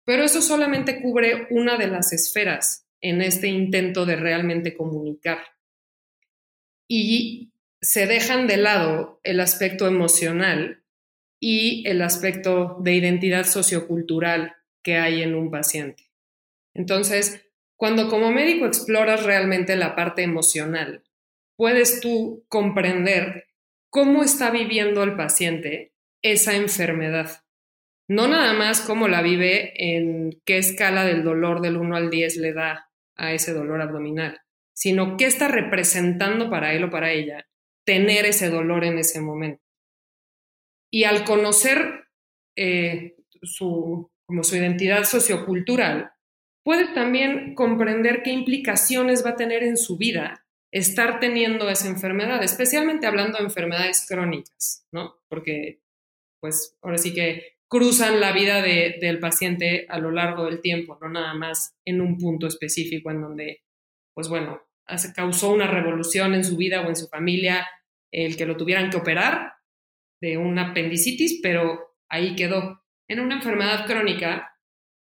[0.04, 5.38] Pero eso solamente cubre una de las esferas en este intento de realmente comunicar.
[6.88, 10.84] Y se dejan de lado el aspecto emocional
[11.38, 16.10] y el aspecto de identidad sociocultural que hay en un paciente.
[16.74, 17.46] Entonces,
[17.76, 21.02] cuando como médico exploras realmente la parte emocional,
[21.60, 23.44] puedes tú comprender
[23.90, 25.92] cómo está viviendo el paciente
[26.22, 27.42] esa enfermedad.
[28.08, 32.38] No nada más cómo la vive, en qué escala del dolor del 1 al 10
[32.38, 34.40] le da a ese dolor abdominal,
[34.72, 37.46] sino qué está representando para él o para ella
[37.84, 39.62] tener ese dolor en ese momento.
[40.90, 42.06] Y al conocer
[42.56, 46.10] eh, su, como su identidad sociocultural,
[46.64, 52.42] puedes también comprender qué implicaciones va a tener en su vida estar teniendo esa enfermedad,
[52.42, 55.16] especialmente hablando de enfermedades crónicas, ¿no?
[55.28, 55.80] Porque,
[56.40, 61.08] pues, ahora sí que cruzan la vida del paciente a lo largo del tiempo, no
[61.08, 63.62] nada más en un punto específico en donde,
[64.14, 64.60] pues bueno,
[65.14, 67.68] causó una revolución en su vida o en su familia
[68.12, 69.52] el que lo tuvieran que operar
[70.20, 72.82] de una apendicitis, pero ahí quedó.
[73.08, 74.52] En una enfermedad crónica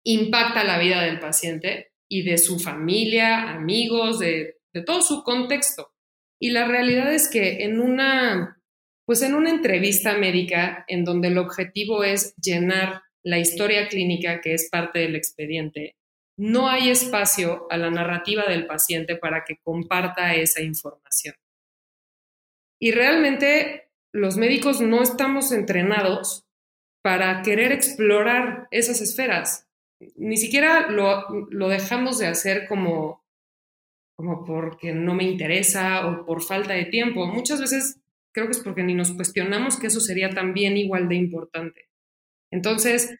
[0.05, 5.93] impacta la vida del paciente y de su familia, amigos, de de todo su contexto.
[6.39, 8.61] Y la realidad es que en una,
[9.05, 14.53] pues en una entrevista médica en donde el objetivo es llenar la historia clínica que
[14.53, 15.95] es parte del expediente,
[16.37, 21.35] no hay espacio a la narrativa del paciente para que comparta esa información.
[22.79, 26.45] Y realmente los médicos no estamos entrenados
[27.01, 29.67] para querer explorar esas esferas.
[30.15, 33.22] Ni siquiera lo, lo dejamos de hacer como
[34.15, 37.25] como porque no me interesa o por falta de tiempo.
[37.25, 37.99] Muchas veces
[38.33, 41.89] creo que es porque ni nos cuestionamos que eso sería también igual de importante.
[42.51, 43.15] Entonces...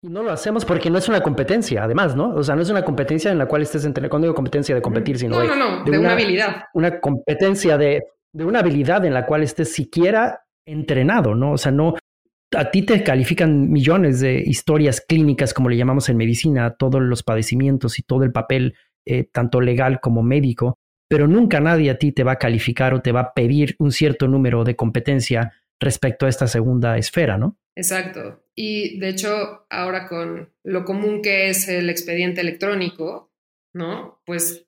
[0.00, 2.30] Y no lo hacemos porque no es una competencia, además, ¿no?
[2.34, 4.82] O sea, no es una competencia en la cual estés entre, cuando digo competencia de
[4.82, 6.64] competir, sino no, no, no, de, una, habilidad.
[6.74, 11.52] Una competencia de, de una habilidad en la cual estés siquiera entrenado, ¿no?
[11.52, 11.94] O sea, no,
[12.56, 17.22] a ti te califican millones de historias clínicas, como le llamamos en medicina, todos los
[17.22, 18.74] padecimientos y todo el papel,
[19.10, 20.78] eh, tanto legal como médico,
[21.08, 23.90] pero nunca nadie a ti te va a calificar o te va a pedir un
[23.90, 27.56] cierto número de competencia respecto a esta segunda esfera, ¿no?
[27.74, 28.44] Exacto.
[28.54, 33.32] Y de hecho, ahora con lo común que es el expediente electrónico,
[33.72, 34.20] ¿no?
[34.26, 34.66] Pues,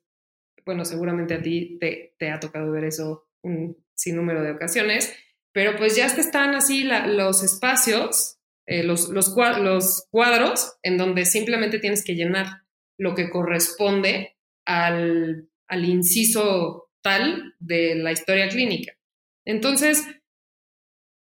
[0.65, 5.13] bueno, seguramente a ti te, ha tocado ver eso un sinnúmero de ocasiones,
[5.53, 12.03] pero pues ya están así los espacios, eh, los, los cuadros en donde simplemente tienes
[12.03, 12.60] que llenar
[13.01, 18.93] lo que corresponde al, al inciso tal de la historia clínica.
[19.43, 20.05] Entonces,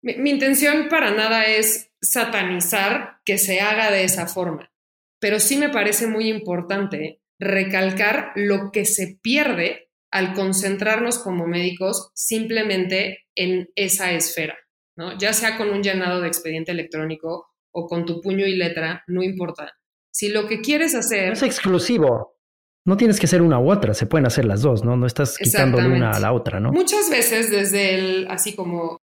[0.00, 4.72] mi, intención para nada es satanizar que se haga de esa forma,
[5.20, 12.10] pero sí me parece muy importante recalcar lo que se pierde al concentrarnos como médicos
[12.14, 14.56] simplemente en esa esfera,
[14.96, 15.18] ¿no?
[15.18, 19.22] Ya sea con un llenado de expediente electrónico o con tu puño y letra, no
[19.22, 19.76] importa.
[20.16, 21.34] Si lo que quieres hacer...
[21.34, 22.38] es exclusivo.
[22.86, 24.96] No tienes que ser una u otra, se pueden hacer las dos, ¿no?
[24.96, 26.72] No estás quitando una a la otra, ¿no?
[26.72, 29.02] Muchas veces desde el, así como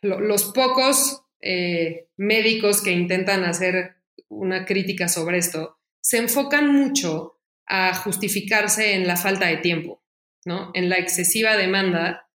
[0.00, 3.96] los pocos eh, médicos que intentan hacer
[4.28, 10.02] una crítica sobre esto se enfocan mucho a justificarse en la falta de tiempo,
[10.46, 10.70] ¿no?
[10.72, 12.30] En la excesiva demanda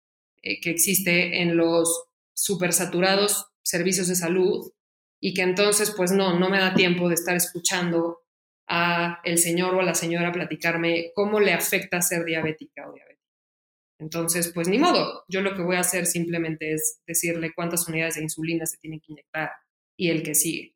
[0.41, 4.71] eh, que existe en los supersaturados servicios de salud
[5.19, 8.21] y que entonces, pues no, no me da tiempo de estar escuchando
[8.67, 13.17] a el señor o a la señora platicarme cómo le afecta ser diabética o diabética.
[13.99, 18.15] Entonces, pues ni modo, yo lo que voy a hacer simplemente es decirle cuántas unidades
[18.15, 19.51] de insulina se tienen que inyectar
[19.97, 20.75] y el que sigue.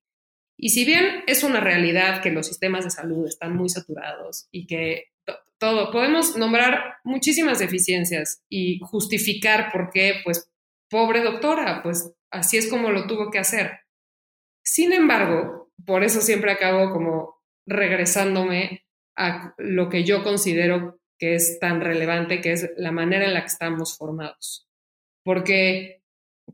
[0.57, 4.65] Y si bien es una realidad que los sistemas de salud están muy saturados y
[4.65, 5.05] que
[5.59, 10.51] todo, podemos nombrar muchísimas deficiencias y justificar por qué, pues,
[10.89, 13.81] pobre doctora, pues así es como lo tuvo que hacer.
[14.63, 18.85] Sin embargo, por eso siempre acabo como regresándome
[19.15, 23.41] a lo que yo considero que es tan relevante, que es la manera en la
[23.41, 24.67] que estamos formados.
[25.23, 26.01] Porque,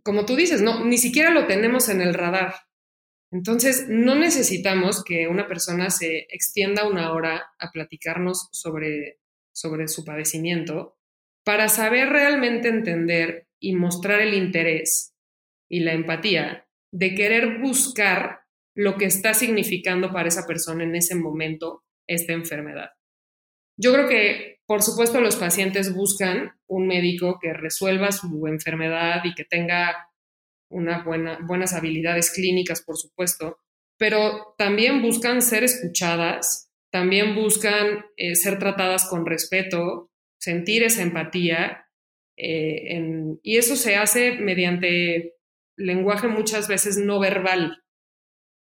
[0.04, 2.56] como tú dices, no, ni siquiera lo tenemos en el radar.
[3.32, 9.20] Entonces, no necesitamos que una persona se extienda una hora a platicarnos sobre,
[9.54, 10.98] sobre su padecimiento
[11.46, 15.16] para saber realmente entender y mostrar el interés
[15.70, 18.42] y la empatía de querer buscar
[18.76, 22.92] lo que está significando para esa persona en ese momento esta enfermedad.
[23.78, 29.34] Yo creo que por supuesto, los pacientes buscan un médico que resuelva su enfermedad y
[29.34, 30.10] que tenga
[30.70, 33.60] una buena, buenas habilidades clínicas, por supuesto,
[33.98, 41.86] pero también buscan ser escuchadas, también buscan eh, ser tratadas con respeto, sentir esa empatía,
[42.36, 43.02] eh,
[43.42, 45.37] y eso se hace mediante
[45.78, 47.84] lenguaje muchas veces no verbal.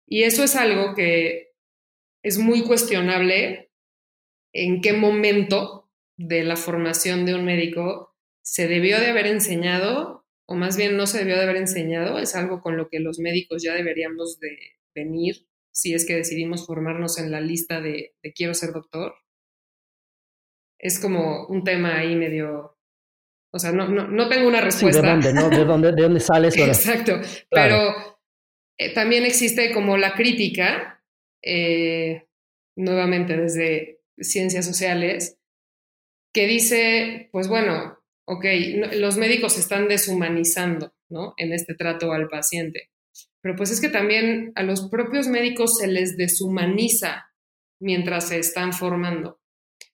[0.08, 1.52] Y eso es algo que
[2.24, 3.72] es muy cuestionable
[4.54, 10.56] en qué momento de la formación de un médico se debió de haber enseñado, o
[10.56, 13.64] más bien no se debió de haber enseñado, es algo con lo que los médicos
[13.64, 14.58] ya deberíamos de
[14.94, 19.16] venir si es que decidimos formarnos en la lista de, quiero ser doctor.
[20.78, 22.78] Es como un tema ahí medio
[23.56, 25.02] o sea, no, no, tengo una respuesta.
[25.02, 25.50] ¿De dónde, no?
[25.50, 26.66] ¿De dónde, de dónde sale eso?
[26.66, 27.22] Exacto.
[27.52, 28.18] Pero
[28.80, 31.04] eh, también existe como la crítica,
[31.44, 32.26] eh,
[32.76, 35.38] nuevamente desde ciencias sociales,
[36.34, 38.46] que dice, pues bueno, ok,
[38.94, 41.36] los médicos están deshumanizando, ¿no?
[41.38, 42.90] En este trato al paciente.
[43.44, 47.30] Pero pues es que también a los propios médicos se les deshumaniza
[47.80, 49.43] mientras se están formando.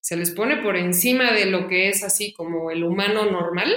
[0.10, 3.72] Se les pone por encima de lo que es así como el humano normal.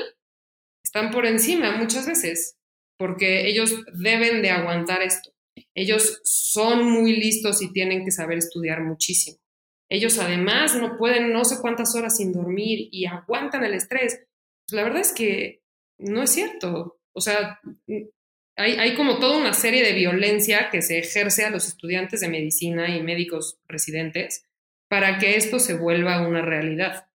[0.83, 2.57] Están por encima muchas veces,
[2.97, 5.35] porque ellos deben de aguantar esto.
[5.74, 9.37] Ellos son muy listos y tienen que saber estudiar muchísimo.
[9.91, 14.24] Ellos además no pueden no sé cuántas horas sin dormir y aguantan el estrés.
[14.66, 15.61] Pues la verdad es que
[15.99, 16.99] no es cierto.
[17.14, 17.61] O sea,
[18.57, 22.30] hay, hay, como toda una serie de violencia que se ejerce a los estudiantes de
[22.30, 24.47] medicina y médicos residentes
[24.93, 27.09] para que esto se vuelva una realidad.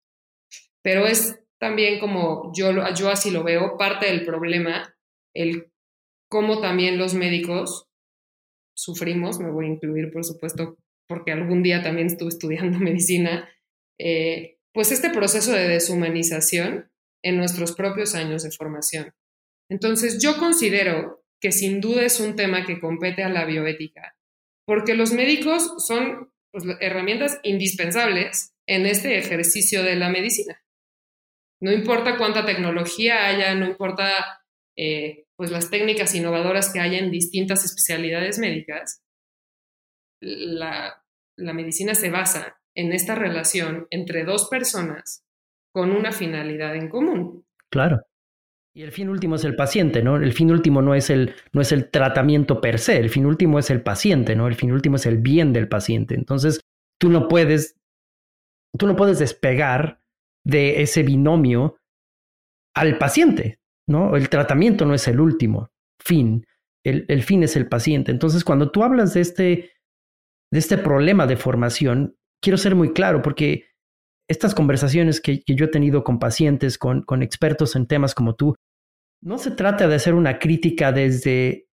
[0.84, 4.98] Pero es también como yo, yo así lo veo, parte del problema,
[5.36, 5.72] el
[6.28, 7.88] cómo también los médicos
[8.76, 13.48] sufrimos, me voy a incluir por supuesto porque algún día también estuve estudiando medicina,
[14.00, 16.92] eh, pues este proceso de deshumanización
[17.24, 19.14] en nuestros propios años de formación.
[19.70, 24.18] Entonces yo considero que sin duda es un tema que compete a la bioética,
[24.66, 26.32] porque los médicos son
[26.64, 30.62] pues, herramientas indispensables en este ejercicio de la medicina.
[31.62, 34.42] No importa cuánta tecnología haya, no importa
[34.78, 39.02] eh, pues las técnicas innovadoras que hay en distintas especialidades médicas,
[40.20, 41.04] la
[41.38, 45.24] medicina se basa en esta relación entre dos personas
[45.72, 47.46] con una finalidad en común.
[47.70, 48.02] Claro.
[48.78, 50.18] Y el fin último es el paciente, ¿no?
[50.18, 53.58] El fin último no es el, no es el tratamiento per se, el fin último
[53.58, 54.46] es el paciente, ¿no?
[54.46, 56.14] El fin último es el bien del paciente.
[56.14, 56.60] Entonces,
[57.02, 57.76] tú no puedes,
[58.78, 60.00] tú no puedes despegar
[60.46, 61.80] de ese binomio
[62.76, 63.58] al paciente,
[63.90, 64.16] ¿no?
[64.16, 66.46] El tratamiento no es el último fin,
[66.86, 68.12] el, el fin es el paciente.
[68.12, 69.72] Entonces, cuando tú hablas de este,
[70.54, 73.66] de este problema de formación, quiero ser muy claro porque
[74.30, 78.56] estas conversaciones que, yo he tenido con pacientes, con, con, expertos en temas como tú,
[79.22, 81.70] no se trata de hacer una crítica desde,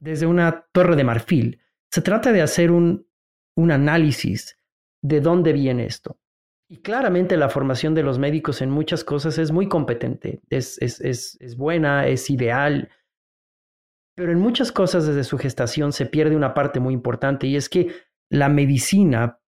[0.00, 1.60] desde una torre de marfil,
[1.90, 3.06] se trata de hacer un,
[3.56, 4.58] un análisis
[5.02, 6.18] de dónde viene esto.
[6.68, 11.00] Y claramente la formación de los médicos en muchas cosas es muy competente, es, es,
[11.00, 12.90] es, es buena, es ideal,
[14.14, 17.68] pero en muchas cosas desde su gestación se pierde una parte muy importante y es
[17.68, 17.92] que
[18.30, 19.40] la medicina,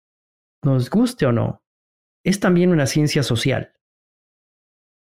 [0.63, 1.63] nos guste o no,
[2.25, 3.75] es también una ciencia social.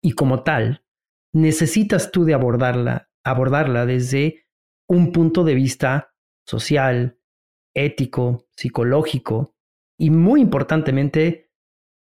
[0.02, 0.84] Y como tal,
[1.34, 4.46] necesitas tú de abordarla, abordarla desde
[4.88, 6.14] un punto de vista
[6.46, 7.20] social,
[7.76, 9.56] ético, psicológico
[10.00, 11.52] y muy importantemente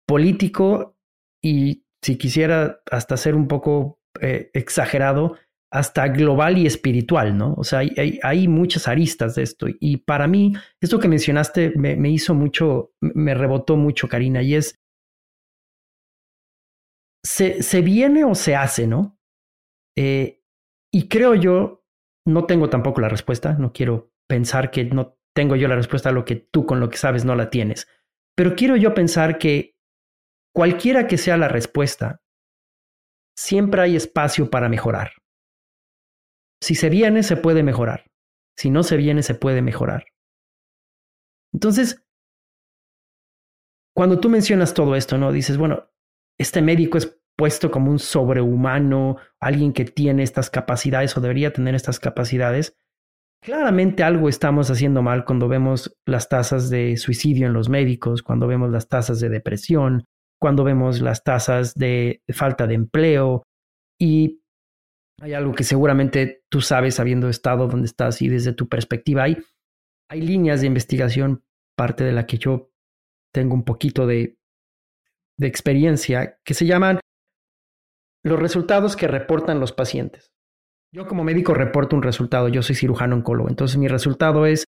[0.08, 0.98] político
[1.44, 5.38] y si quisiera hasta ser un poco eh, exagerado,
[5.72, 7.54] hasta global y espiritual, ¿no?
[7.54, 9.68] O sea, hay, muchas aristas de esto.
[9.80, 14.56] Y para mí, esto que mencionaste me, me hizo mucho, me rebotó mucho, Karina, y
[14.56, 14.81] es,
[17.24, 19.20] se, se viene o se hace, ¿no?
[19.98, 20.42] Eh,
[20.92, 21.86] y creo yo,
[22.26, 26.12] no tengo tampoco la respuesta, no quiero pensar que no tengo yo la respuesta a
[26.14, 27.88] lo que tú con lo que sabes no la tienes,
[28.36, 29.76] pero quiero yo pensar que
[30.54, 32.22] cualquiera que sea la respuesta,
[33.38, 35.12] siempre hay espacio para mejorar.
[36.62, 38.06] Si se viene, se puede mejorar.
[38.58, 40.06] Si no se viene, se puede mejorar.
[41.54, 42.06] Entonces,
[43.96, 45.32] cuando tú mencionas todo esto, ¿no?
[45.32, 45.90] Dices, bueno,
[46.42, 51.76] este médico es puesto como un sobrehumano, alguien que tiene estas capacidades o debería tener
[51.76, 52.76] estas capacidades,
[53.44, 58.48] claramente algo estamos haciendo mal cuando vemos las tasas de suicidio en los médicos, cuando
[58.48, 60.06] vemos las tasas de depresión,
[60.40, 63.44] cuando vemos las tasas de falta de empleo.
[64.00, 64.42] Y
[65.20, 69.38] hay algo que seguramente tú sabes habiendo estado donde estás y desde tu perspectiva hay,
[70.10, 71.44] hay líneas de investigación,
[71.76, 72.72] parte de la que yo
[73.32, 74.38] tengo un poquito de,
[75.42, 77.00] de experiencia, que se llaman
[78.24, 80.30] los resultados que reportan los pacientes.
[80.94, 84.66] Yo como médico reporto un resultado, yo soy cirujano oncólogo, entonces mi resultado es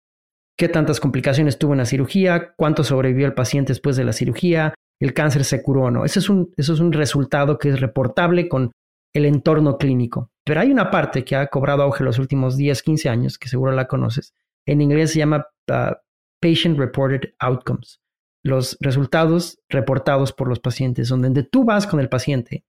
[0.58, 4.74] qué tantas complicaciones tuvo en la cirugía, cuánto sobrevivió el paciente después de la cirugía,
[5.00, 6.04] el cáncer se curó o no.
[6.04, 8.72] Ese es un, eso es un resultado que es reportable con
[9.14, 10.30] el entorno clínico.
[10.44, 13.72] Pero hay una parte que ha cobrado auge los últimos 10, 15 años, que seguro
[13.72, 14.34] la conoces.
[14.66, 15.94] En inglés se llama uh,
[16.42, 18.00] Patient Reported Outcomes.
[18.48, 22.64] Los resultados reportados por los pacientes, donde tú vas con el paciente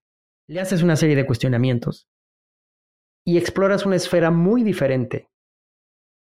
[0.46, 2.10] le haces una serie de cuestionamientos
[3.26, 5.30] y exploras una esfera muy diferente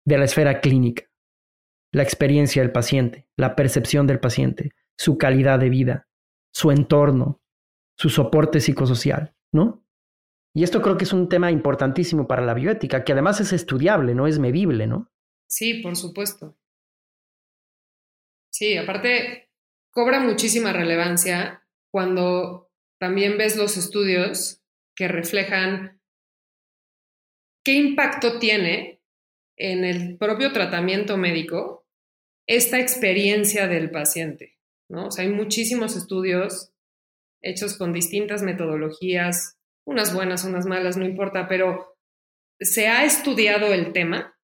[0.06, 1.06] de la esfera clínica,
[1.94, 6.10] la experiencia del paciente, la percepción del paciente, su calidad de vida,
[6.52, 7.40] su entorno,
[7.98, 9.86] su soporte psicosocial, ¿no?
[10.54, 14.14] Y esto creo que es un tema importantísimo para la bioética, que además es estudiable,
[14.14, 15.10] no es medible, ¿no?
[15.48, 16.58] Sí, por supuesto.
[18.50, 19.50] Sí, aparte,
[19.92, 24.62] cobra muchísima relevancia cuando también ves los estudios
[24.96, 26.02] que reflejan
[27.64, 29.02] qué impacto tiene
[29.58, 31.86] en el propio tratamiento médico
[32.48, 34.58] esta experiencia del paciente.
[34.90, 35.08] ¿no?
[35.08, 36.72] O sea, hay muchísimos estudios
[37.42, 41.98] hechos con distintas metodologías, unas buenas, unas malas, no importa, pero
[42.60, 44.38] se ha estudiado el tema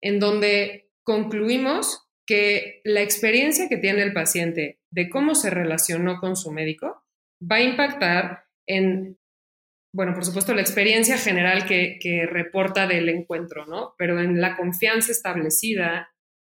[0.00, 6.36] en donde concluimos que la experiencia que tiene el paciente de cómo se relacionó con
[6.36, 7.02] su médico
[7.42, 9.18] va a impactar en,
[9.92, 13.96] bueno, por supuesto, la experiencia general que, que reporta del encuentro, ¿no?
[13.98, 16.14] Pero en la confianza establecida,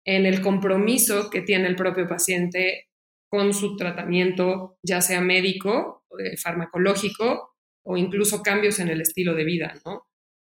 [0.05, 2.89] en el compromiso que tiene el propio paciente
[3.30, 7.55] con su tratamiento, ya sea médico, eh, farmacológico
[7.86, 10.05] o incluso cambios en el estilo de vida, ¿no?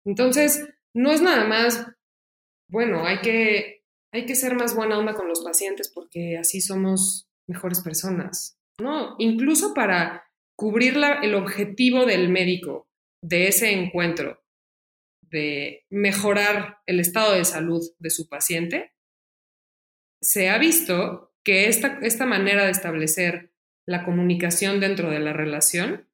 [0.06, 1.88] Entonces, no es nada más,
[2.70, 3.75] bueno, hay que,
[4.16, 8.58] hay que ser más buena onda con los pacientes porque así somos mejores personas.
[8.80, 12.90] No, incluso para cubrir el objetivo del médico
[13.22, 14.44] de ese encuentro,
[15.22, 18.94] de mejorar el estado de salud de su paciente,
[20.22, 23.54] se ha visto que esta, esta manera de establecer
[23.86, 26.10] la comunicación dentro de la relación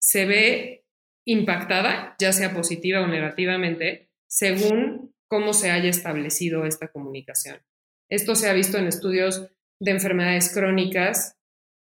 [0.00, 0.86] se ve
[1.24, 5.03] impactada, ya sea positiva o negativamente, según
[5.34, 7.60] cómo se haya establecido esta comunicación.
[8.08, 9.48] Esto se ha visto en estudios
[9.80, 11.34] de enfermedades crónicas,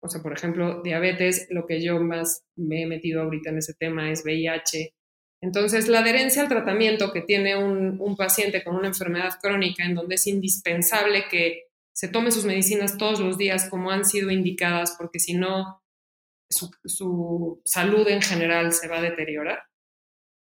[0.03, 3.73] o sea, por ejemplo, diabetes, lo que yo más me he metido ahorita en ese
[3.73, 4.93] tema es VIH.
[5.41, 9.95] Entonces, la adherencia al tratamiento que tiene un, un paciente con una enfermedad crónica, en
[9.95, 14.97] donde es indispensable que se tome sus medicinas todos los días como han sido indicadas,
[14.99, 15.81] porque si no,
[16.49, 19.63] su, su, salud en general se va a deteriorar,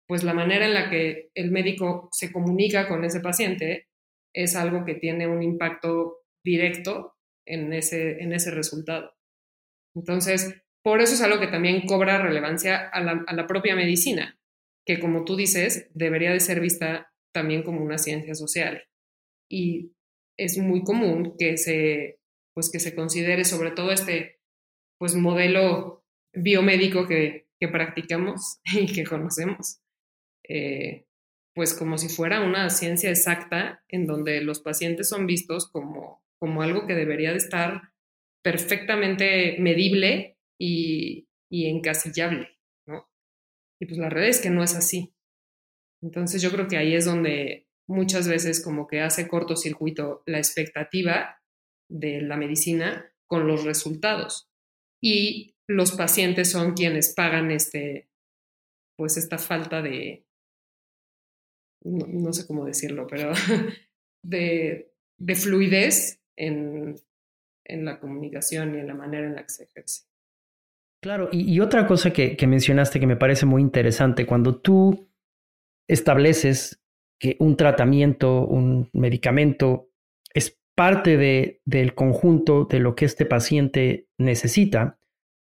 [0.06, 3.88] pues la manera en la que el médico se comunica con ese paciente
[4.34, 7.14] es algo que tiene un impacto directo
[7.46, 9.14] en ese, en ese resultado.
[9.94, 14.38] Entonces, por eso es algo que también cobra relevancia a la, a la propia medicina,
[14.86, 18.82] que como tú dices, debería de ser vista también como una ciencia social.
[19.50, 19.92] Y
[20.38, 22.18] es muy común que se,
[22.54, 24.40] pues que se considere sobre todo este
[24.98, 29.80] pues, modelo biomédico que, que practicamos y que conocemos,
[30.48, 31.06] eh,
[31.54, 36.62] pues como si fuera una ciencia exacta en donde los pacientes son vistos como, como
[36.62, 37.92] algo que debería de estar
[38.42, 43.08] perfectamente medible y, y encasillable, ¿no?
[43.80, 45.14] Y pues la realidad es que no es así.
[46.02, 51.40] Entonces yo creo que ahí es donde muchas veces como que hace cortocircuito la expectativa
[51.88, 54.48] de la medicina con los resultados.
[55.02, 58.08] Y los pacientes son quienes pagan este,
[58.96, 60.23] pues esta falta de,
[61.84, 63.32] no, sé cómo decirlo, pero
[64.22, 66.96] de, de fluidez en,
[67.64, 70.04] en, la comunicación y en la manera en la que se ejerce.
[71.02, 75.08] Claro, y, y otra cosa que, que mencionaste que me parece muy interesante, cuando tú
[75.86, 76.82] estableces
[77.18, 79.90] que un tratamiento, un medicamento
[80.32, 84.98] es parte de, del conjunto de lo que este paciente necesita,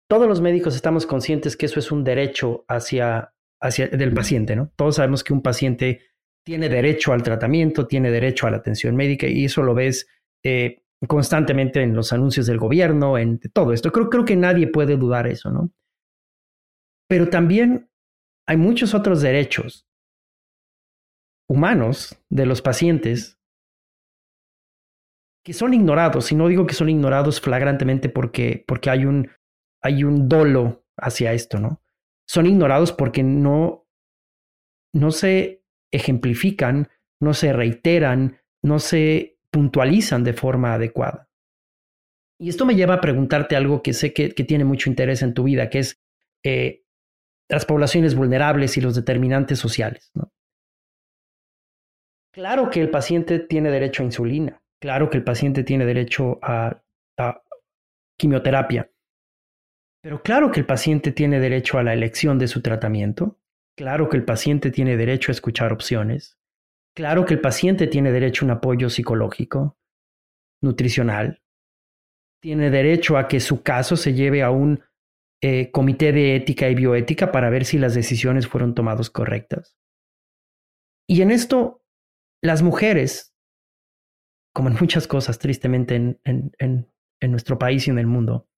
[0.08, 4.72] todos los médicos estamos conscientes que eso es un derecho hacia, hacia del paciente, ¿no?
[4.74, 6.00] Todos sabemos que un paciente
[6.48, 10.08] tiene derecho al tratamiento, tiene derecho a la atención médica y eso lo ves
[10.42, 13.92] eh, constantemente en los anuncios del gobierno, en todo esto.
[13.92, 15.70] Creo, creo que nadie puede dudar eso, ¿no?
[17.06, 17.90] Pero también
[18.46, 19.86] hay muchos otros derechos
[21.50, 23.38] humanos de los pacientes
[25.44, 29.30] que son ignorados, y no digo que son ignorados flagrantemente porque, porque hay, un,
[29.82, 31.82] hay un dolo hacia esto, ¿no?
[32.26, 33.86] Son ignorados porque no,
[34.94, 35.58] no se
[35.92, 36.88] ejemplifican,
[37.20, 41.28] no se reiteran, no se puntualizan de forma adecuada.
[42.40, 45.34] Y esto me lleva a preguntarte algo que sé que, que tiene mucho interés en
[45.34, 46.00] tu vida, que es
[46.44, 46.84] eh,
[47.48, 50.12] las poblaciones vulnerables y los determinantes sociales.
[52.32, 56.82] Claro que el paciente tiene derecho a insulina, claro que el paciente tiene derecho a
[58.16, 58.90] quimioterapia,
[60.00, 63.38] pero claro que el paciente tiene derecho a la elección de su tratamiento,
[63.78, 66.36] claro que el paciente tiene derecho a escuchar opciones,
[66.96, 69.78] claro que el paciente tiene derecho a un apoyo psicológico,
[70.60, 71.44] nutricional,
[72.42, 74.82] tiene derecho a que su caso se lleve a un
[75.40, 79.76] eh, comité de ética y bioética para ver si las decisiones fueron tomadas correctas.
[81.08, 81.84] Y en esto
[82.42, 83.32] las mujeres,
[84.52, 88.48] como en muchas cosas, tristemente en, nuestro país y en el mundo,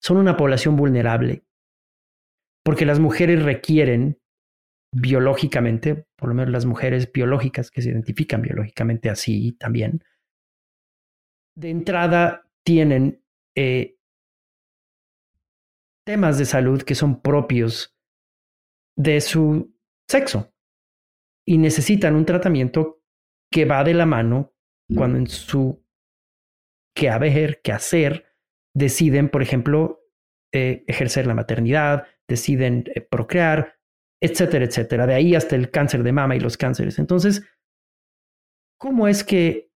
[0.00, 1.44] son una población vulnerable,
[2.64, 4.19] porque las mujeres requieren
[4.92, 10.02] biológicamente, por lo menos las mujeres biológicas que se identifican biológicamente así también,
[11.56, 13.22] de entrada tienen
[13.56, 13.96] eh,
[16.04, 17.96] temas de salud que son propios
[18.96, 19.74] de su
[20.08, 20.52] sexo
[21.46, 23.02] y necesitan un tratamiento
[23.52, 24.52] que va de la mano
[24.94, 25.84] cuando en su
[26.94, 28.26] que haber, que hacer,
[28.74, 30.00] deciden, por ejemplo,
[30.52, 33.79] eh, ejercer la maternidad, deciden eh, procrear,
[34.20, 35.06] etcétera, etcétera.
[35.06, 36.98] De ahí hasta el cáncer de mama y los cánceres.
[36.98, 37.42] Entonces,
[38.78, 39.70] ¿cómo es que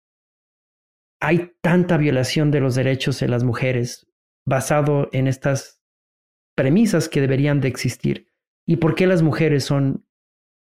[1.22, 4.08] hay tanta violación de los derechos de las mujeres
[4.46, 5.82] basado en estas
[6.56, 8.28] premisas que deberían de existir?
[8.68, 10.08] ¿Y por qué las mujeres son,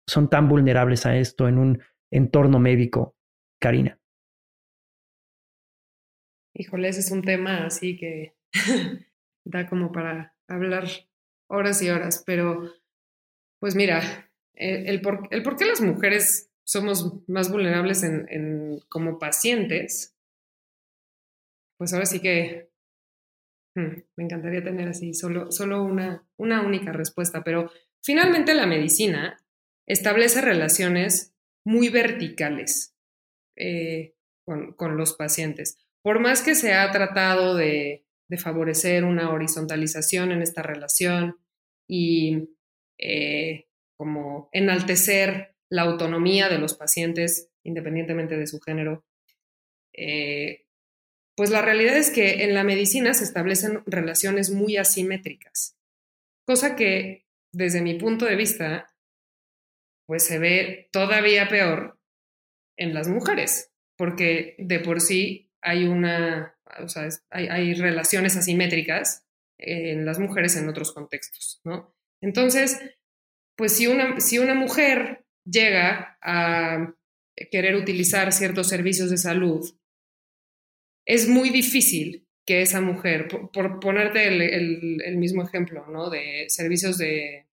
[0.07, 3.15] son tan vulnerables a esto en un entorno médico,
[3.61, 3.99] Karina?
[6.55, 8.35] Híjole, ese es un tema así que
[9.45, 10.85] da como para hablar
[11.49, 12.73] horas y horas, pero
[13.59, 20.15] pues mira, el, por, el qué las mujeres somos más vulnerables en, como pacientes,
[21.77, 22.69] pues ahora sí que
[23.75, 29.41] hmm, me encantaría tener así solo, solo una, una única respuesta, pero finalmente la medicina
[29.87, 31.33] establece relaciones
[31.65, 32.95] muy verticales
[33.55, 34.13] eh,
[34.45, 35.77] con, con, los pacientes.
[36.01, 41.37] Por más que se ha tratado de, de favorecer una horizontalización en esta relación
[41.87, 42.49] y
[42.99, 49.05] eh, como enaltecer la autonomía de los pacientes independientemente de su género.
[49.93, 50.65] Eh,
[51.35, 55.77] pues la realidad es que en la medicina se establecen relaciones muy asimétricas,
[56.45, 58.93] cosa que desde mi punto de vista,
[60.05, 61.97] pues se ve todavía peor
[62.77, 69.25] en las mujeres, porque de por sí hay una, o sea, hay, hay relaciones asimétricas
[69.57, 71.95] en las mujeres en otros contextos, ¿no?
[72.21, 72.79] Entonces,
[73.55, 76.93] pues si una, si una mujer llega a
[77.51, 79.69] querer utilizar ciertos servicios de salud,
[81.05, 86.09] es muy difícil que esa mujer, por, ponerte el, mismo ejemplo, ¿no?
[86.09, 87.47] De servicios de,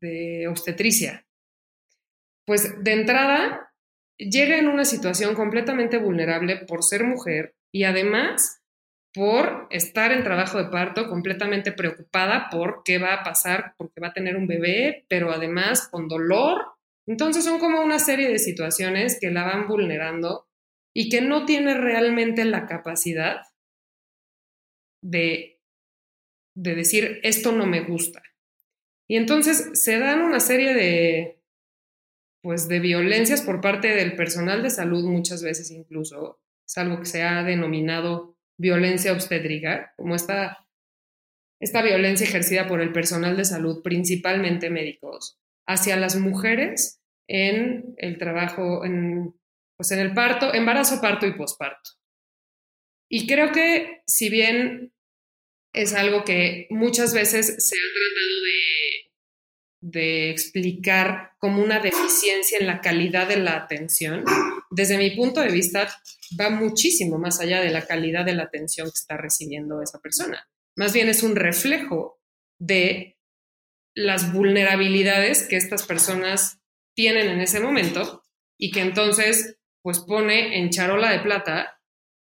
[0.00, 1.26] de obstetricia,
[2.46, 3.72] pues de entrada
[4.18, 8.59] llega en una situación completamente vulnerable por ser mujer y además
[9.12, 14.08] por estar en trabajo de parto completamente preocupada por qué va a pasar, porque va
[14.08, 16.64] a tener un bebé, pero además con dolor.
[17.06, 20.46] Entonces son como una serie de situaciones que la van vulnerando
[20.94, 23.42] y que no tiene realmente la capacidad
[25.02, 25.60] de,
[26.54, 28.22] de decir, esto no me gusta.
[29.08, 31.42] Y entonces se dan una serie de,
[32.42, 36.40] pues, de violencias por parte del personal de salud muchas veces incluso.
[36.64, 40.66] Es algo que se ha denominado violencia obstétrica, como esta,
[41.60, 48.18] esta violencia ejercida por el personal de salud, principalmente médicos, hacia las mujeres en el
[48.18, 49.34] trabajo, en,
[49.76, 51.90] pues en el parto, embarazo, parto y posparto.
[53.08, 54.92] Y creo que si bien
[55.72, 58.42] es algo que muchas veces se ha tratado
[59.80, 64.24] de, de explicar como una deficiencia en la calidad de la atención,
[64.70, 65.88] desde mi punto de vista
[66.40, 70.48] va muchísimo más allá de la calidad de la atención que está recibiendo esa persona.
[70.76, 72.20] Más bien es un reflejo
[72.58, 73.18] de
[73.94, 76.60] las vulnerabilidades que estas personas
[76.94, 78.22] tienen en ese momento
[78.58, 81.80] y que entonces pues pone en charola de plata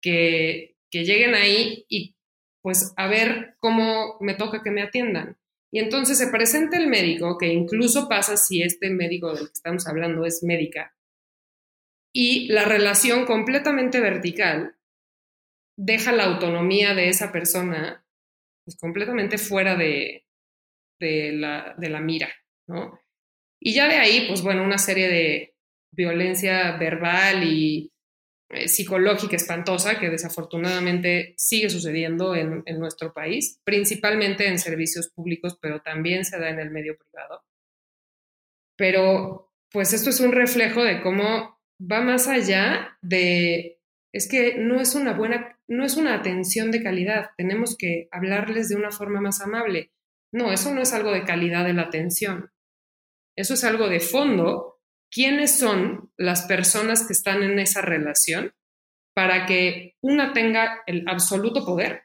[0.02, 2.16] que, que lleguen ahí y
[2.62, 5.38] pues a ver cómo me toca que me atiendan.
[5.72, 9.88] Y entonces se presenta el médico, que incluso pasa si este médico del que estamos
[9.88, 10.97] hablando es médica,
[12.20, 14.76] y la relación completamente vertical
[15.78, 18.04] deja la autonomía de esa persona
[18.66, 20.26] pues, completamente fuera de,
[21.00, 22.30] de, la, de la mira,
[22.68, 23.00] ¿no?
[23.62, 25.56] Y ya de ahí, pues bueno, una serie de
[25.92, 27.94] violencia verbal y
[28.50, 35.60] eh, psicológica espantosa que desafortunadamente sigue sucediendo en, en, nuestro país, principalmente en servicios públicos,
[35.62, 37.44] pero también se da en el medio privado.
[38.76, 43.80] Pero pues esto es un reflejo de cómo va más allá de,
[44.14, 48.70] es que no es una buena, no es una atención de calidad, tenemos que hablarles
[48.70, 49.92] de una forma más amable.
[50.32, 52.52] No, eso no es algo de calidad de la atención,
[53.38, 54.74] eso es algo de fondo.
[55.10, 58.54] ¿Quiénes son las personas que están en esa relación
[59.14, 62.04] para que una tenga el absoluto poder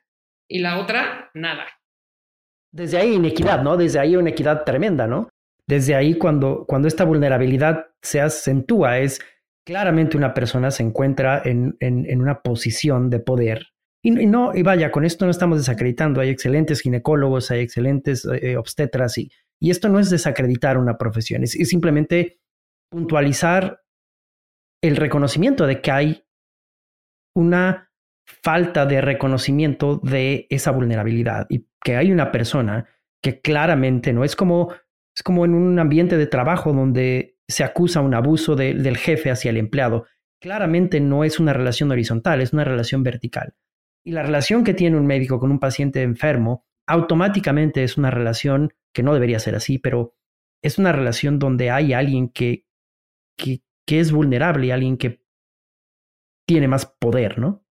[0.49, 1.67] y la otra nada?
[2.71, 3.77] Desde ahí inequidad, ¿no?
[3.77, 5.29] Desde ahí una equidad tremenda, ¿no?
[5.67, 9.21] Desde ahí cuando, cuando esta vulnerabilidad se acentúa es
[9.65, 13.69] claramente una persona se encuentra en, en, una posición de poder.
[14.05, 18.57] Y, no, y vaya, con esto no estamos desacreditando, hay excelentes ginecólogos, hay excelentes eh,
[18.57, 22.41] obstetras, y, y, esto no es desacreditar una profesión, es, simplemente
[22.91, 23.81] puntualizar
[24.83, 26.25] el reconocimiento de que hay
[27.37, 27.91] una
[28.27, 32.89] falta de reconocimiento de esa vulnerabilidad y que hay una persona
[33.23, 34.73] que claramente no es como
[35.15, 39.51] es como en un ambiente de trabajo donde se acusa un abuso del jefe hacia
[39.51, 40.07] el empleado.
[40.41, 43.55] Claramente no es una relación horizontal, es una relación vertical.
[44.05, 48.75] Y la relación que tiene un médico con un paciente enfermo automáticamente es una relación
[48.93, 50.17] que no debería ser así, pero
[50.63, 52.67] es una relación donde hay alguien que,
[53.37, 55.23] que, que es vulnerable y alguien que
[56.47, 57.65] tiene más poder, ¿no?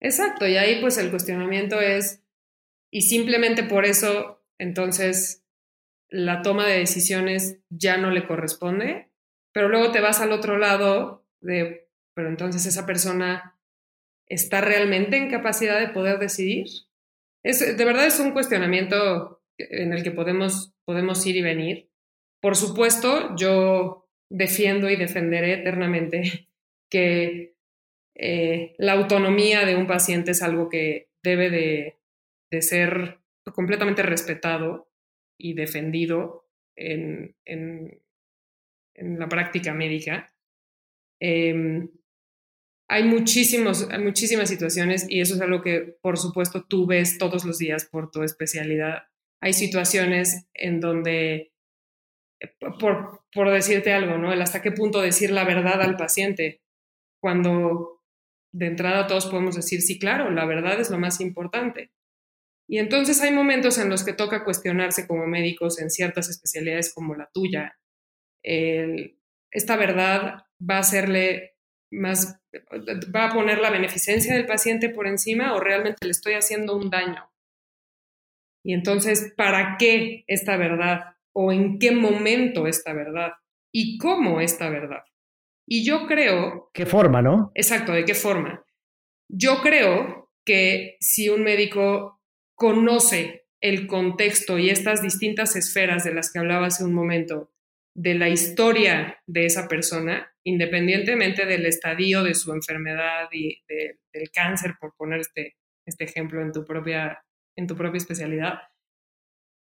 [0.00, 2.22] Exacto, y ahí pues el cuestionamiento es,
[2.90, 5.44] y simplemente por eso entonces
[6.08, 9.10] la toma de decisiones ya no le corresponde,
[9.54, 13.56] pero luego te vas al otro lado de, pero entonces esa persona
[14.26, 16.66] está realmente en capacidad de poder decidir.
[17.44, 21.90] Es, de verdad es un cuestionamiento en el que podemos, podemos ir y venir.
[22.40, 26.48] Por supuesto, yo defiendo y defenderé eternamente
[26.90, 27.54] que
[28.16, 31.98] eh, la autonomía de un paciente es algo que debe de,
[32.50, 33.20] de ser
[33.54, 34.90] completamente respetado
[35.38, 38.00] y defendido en, en,
[38.94, 40.34] en la práctica médica.
[41.20, 41.90] Em,
[42.88, 47.44] hay, muchísimos, hay muchísimas situaciones y eso es algo que, por supuesto, tú ves todos
[47.44, 49.04] los días por tu especialidad.
[49.40, 51.54] Hay situaciones en donde
[52.78, 54.32] por, por decirte algo, ¿no?
[54.32, 56.62] El hasta qué punto decir la verdad al paciente,
[57.20, 58.02] cuando
[58.52, 61.90] de entrada todos podemos decir, sí, claro, la verdad es lo más importante.
[62.68, 67.14] Y entonces hay momentos en los que toca cuestionarse como médicos en ciertas especialidades como
[67.14, 67.78] la tuya.
[68.44, 71.56] Esta verdad va a hacerle
[71.90, 72.40] más,
[73.14, 76.90] va a poner la beneficencia del paciente por encima o realmente le estoy haciendo un
[76.90, 77.30] daño.
[78.64, 81.16] Y entonces, ¿para qué esta verdad?
[81.32, 83.32] ¿O en qué momento esta verdad?
[83.72, 85.02] ¿Y cómo esta verdad?
[85.66, 86.70] Y yo creo...
[86.72, 87.50] ¿Qué forma, no?
[87.54, 88.64] Exacto, ¿de qué forma?
[89.28, 92.22] Yo creo que si un médico
[92.54, 97.53] conoce el contexto y estas distintas esferas de las que hablaba hace un momento,
[97.94, 104.74] de la historia de esa persona, independientemente del estadio de su enfermedad y del cáncer,
[104.80, 107.24] por poner este, este ejemplo en tu propia,
[107.56, 108.54] en tu propia especialidad,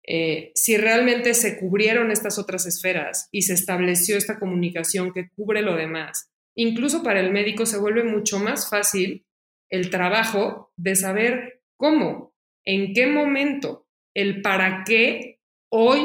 [0.07, 5.63] eh, si realmente se cubrieron estas otras esferas y se estableció esta comunicación que cubre
[5.63, 9.27] lo demás, incluso para el médico se vuelve mucho más fácil
[9.69, 16.01] el trabajo de saber cómo, en qué momento, el para qué hoy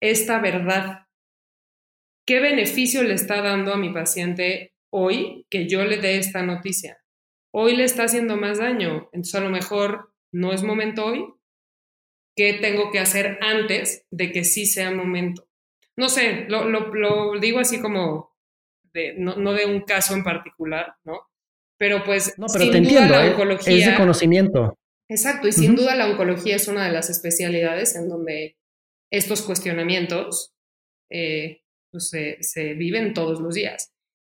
[0.00, 1.07] esta verdad,
[2.28, 6.98] qué beneficio le está dando a mi paciente hoy que yo le dé esta noticia.
[7.54, 11.24] Hoy le está haciendo más daño, entonces a lo mejor no es momento hoy,
[12.36, 15.48] qué tengo que hacer antes de que sí sea momento.
[15.96, 18.36] No sé, lo, digo así como,
[18.92, 21.22] de, no, de un caso en particular, ¿no?
[21.78, 23.30] Pero pues, no, pero sin duda entiendo, la ¿eh?
[23.30, 23.74] oncología...
[23.74, 24.78] Es de conocimiento.
[25.08, 28.58] Exacto, y sin duda la oncología es una de las especialidades en donde
[29.10, 30.52] estos cuestionamientos
[31.10, 31.62] eh,
[32.10, 33.92] pues, se, viven todos los días.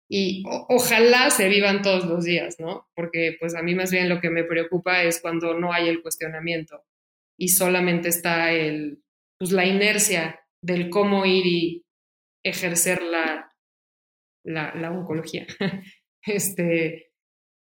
[0.08, 2.88] Y ojalá se vivan todos los días, ¿no?
[2.94, 6.02] Porque pues a mí más bien lo que me preocupa es cuando no hay el
[6.02, 6.84] cuestionamiento
[7.38, 9.02] y solamente está el,
[9.38, 11.86] pues, la inercia del cómo ir y
[12.44, 13.50] ejercer la,
[14.44, 15.46] la, oncología.
[16.26, 17.12] este,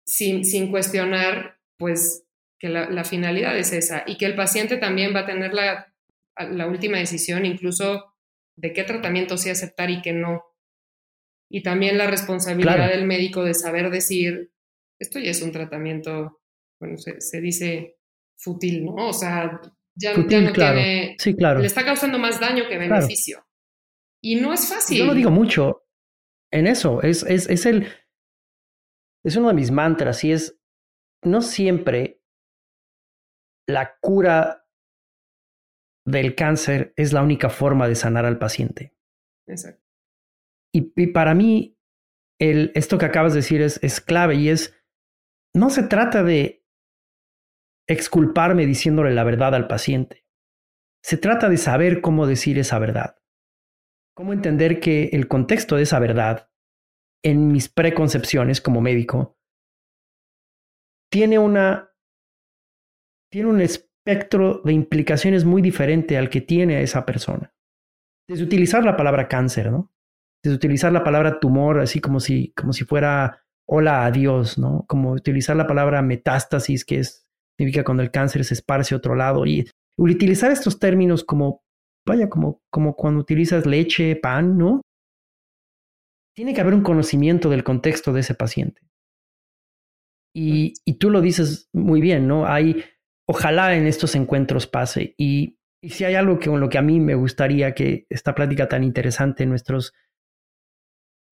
[0.07, 2.26] sin, sin, cuestionar, pues,
[2.59, 5.92] que la, finalidad es esa y que el paciente también va a tener la,
[6.36, 8.14] la última decisión, incluso
[8.57, 10.43] de qué tratamiento sí aceptar y qué no.
[11.51, 14.53] Y también la responsabilidad del médico de saber decir,
[14.99, 16.41] esto ya es un tratamiento,
[16.81, 17.97] bueno, se, se dice
[18.37, 19.09] fútil, ¿no?
[19.09, 19.61] O sea,
[19.97, 21.17] ya, no tiene.
[21.19, 21.61] Sí, claro.
[21.61, 23.47] Le está causando más daño que beneficio.
[24.23, 24.99] Y no es fácil.
[24.99, 25.87] Yo lo digo mucho
[26.51, 27.03] en eso.
[27.03, 27.87] Es, es, es el.
[29.23, 30.59] Es uno de mis mantras y es.
[31.23, 32.21] No siempre
[33.67, 34.64] la cura
[36.07, 38.95] del cáncer es la única forma de sanar al paciente.
[39.47, 39.83] Exacto.
[40.73, 41.79] Y, y para mí,
[42.41, 44.75] el, esto que acabas de decir es, es clave y es.
[45.55, 46.65] No se trata de
[47.89, 50.25] exculparme diciéndole la verdad al paciente.
[51.03, 53.17] Se trata de saber cómo decir esa verdad.
[54.17, 56.51] Cómo entender que el contexto de esa verdad,
[57.23, 59.39] en mis preconcepciones como médico,
[61.11, 61.91] tiene una
[63.31, 63.61] tiene un
[64.05, 67.53] espectro de implicaciones muy diferente al que tiene esa persona.
[68.29, 69.93] Desde utilizar la palabra cáncer, ¿no?
[70.43, 74.85] Desde utilizar la palabra tumor así como si, como si fuera hola a Dios, ¿no?
[74.89, 77.27] Como utilizar la palabra metástasis, que es
[77.57, 79.47] significa cuando el cáncer se esparce a otro lado.
[79.47, 81.63] Y utilizar estos términos como,
[82.07, 84.81] vaya, como, como cuando utilizas leche, pan, ¿no?
[86.37, 88.83] Tiene que haber un conocimiento del contexto de ese paciente.
[90.35, 92.47] Y, y tú lo dices muy bien, ¿no?
[92.47, 92.85] Hay,
[93.27, 95.14] ojalá en estos encuentros pase.
[95.18, 98.35] Y, y si hay algo que, con lo que a mí me gustaría que esta
[98.35, 99.93] plática tan interesante nuestros,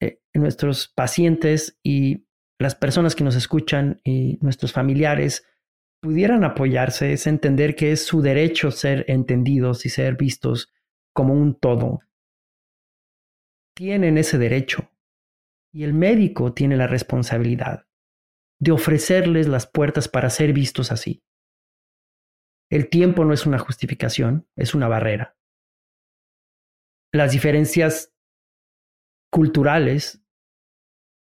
[0.01, 2.27] eh, nuestros pacientes y
[2.59, 5.47] las personas que nos escuchan y nuestros familiares
[6.01, 10.73] pudieran apoyarse es entender que es su derecho ser entendidos y ser vistos
[11.15, 12.01] como un todo.
[13.75, 14.91] Tienen ese derecho
[15.73, 17.87] y el médico tiene la responsabilidad
[18.61, 21.23] de ofrecerles las puertas para ser vistos así.
[22.73, 25.37] El tiempo no es una justificación, es una barrera.
[27.13, 28.15] Las diferencias
[29.31, 30.25] culturales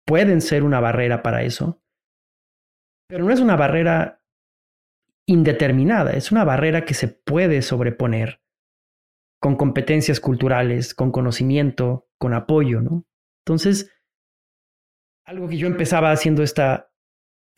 [0.06, 1.82] pueden ser una barrera para eso,
[3.06, 4.24] pero no es una barrera
[5.26, 8.40] indeterminada, es una barrera que se puede sobreponer
[9.38, 13.04] con competencias culturales, con conocimiento, con apoyo, ¿no?
[13.44, 13.92] Entonces,
[15.26, 16.90] algo que yo empezaba haciendo esta,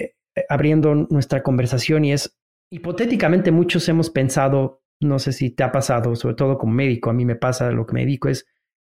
[0.01, 2.37] eh, eh, abriendo nuestra conversación y es,
[2.71, 7.15] hipotéticamente muchos hemos pensado, no sé si te ha pasado, sobre todo como médico, a
[7.15, 8.47] mí me pasa lo que me dedico es,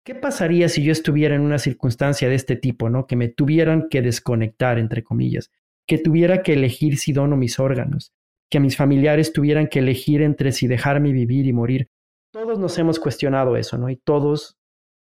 [0.05, 3.07] ¿qué pasaría si yo estuviera en una circunstancia de este tipo, ¿no?
[3.07, 5.51] Que me tuvieran que desconectar, entre comillas,
[5.87, 8.13] que tuviera que elegir si dono mis órganos,
[8.49, 11.89] que mis familiares tuvieran que elegir entre si dejarme vivir y morir.
[12.31, 13.89] Todos nos hemos cuestionado eso, ¿no?
[13.89, 14.59] Y todos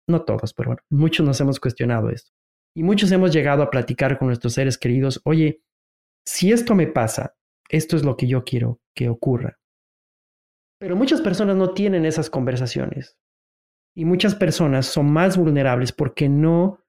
[0.09, 2.31] no todos, pero bueno, muchos nos hemos cuestionado esto.
[2.75, 5.61] Y muchos hemos llegado a platicar con nuestros seres queridos, oye,
[6.25, 7.35] si esto me pasa,
[7.69, 9.59] esto es lo que yo quiero que ocurra.
[10.79, 13.17] Pero muchas personas no tienen esas conversaciones.
[13.95, 16.85] Y muchas personas son más vulnerables porque no,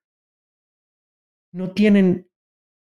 [1.53, 2.29] no tienen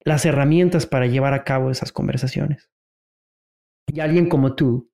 [0.05, 2.71] las herramientas para llevar a cabo esas conversaciones.
[3.87, 4.91] Y alguien como tú,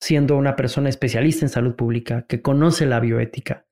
[0.00, 3.66] siendo una persona especialista en salud pública, que conoce la bioética,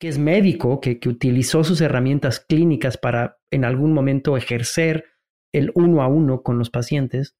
[0.00, 5.06] que es médico, que, que utilizó sus herramientas clínicas para en algún momento ejercer
[5.54, 7.36] el uno a uno con los pacientes,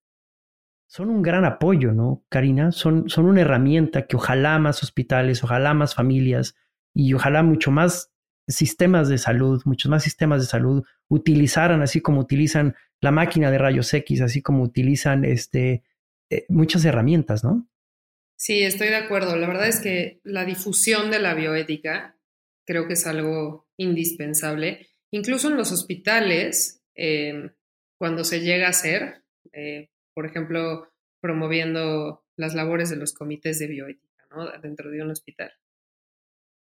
[0.88, 2.72] son un gran apoyo, ¿no, Karina?
[2.72, 6.56] Son, son una herramienta que ojalá más hospitales, ojalá más familias
[6.94, 8.10] y ojalá mucho más
[8.48, 13.58] sistemas de salud, muchos más sistemas de salud utilizaran, así como utilizan la máquina de
[13.58, 15.84] rayos X, así como utilizan este,
[16.30, 17.68] eh, muchas herramientas, ¿no?
[18.36, 19.36] Sí, estoy de acuerdo.
[19.36, 22.16] La verdad es que la difusión de la bioética
[22.66, 24.86] creo que es algo indispensable.
[25.10, 27.50] Incluso en los hospitales, eh,
[27.98, 29.22] cuando se llega a hacer,
[29.52, 30.92] eh, por ejemplo,
[31.22, 34.50] promoviendo las labores de los comités de bioética ¿no?
[34.60, 35.52] dentro de un hospital.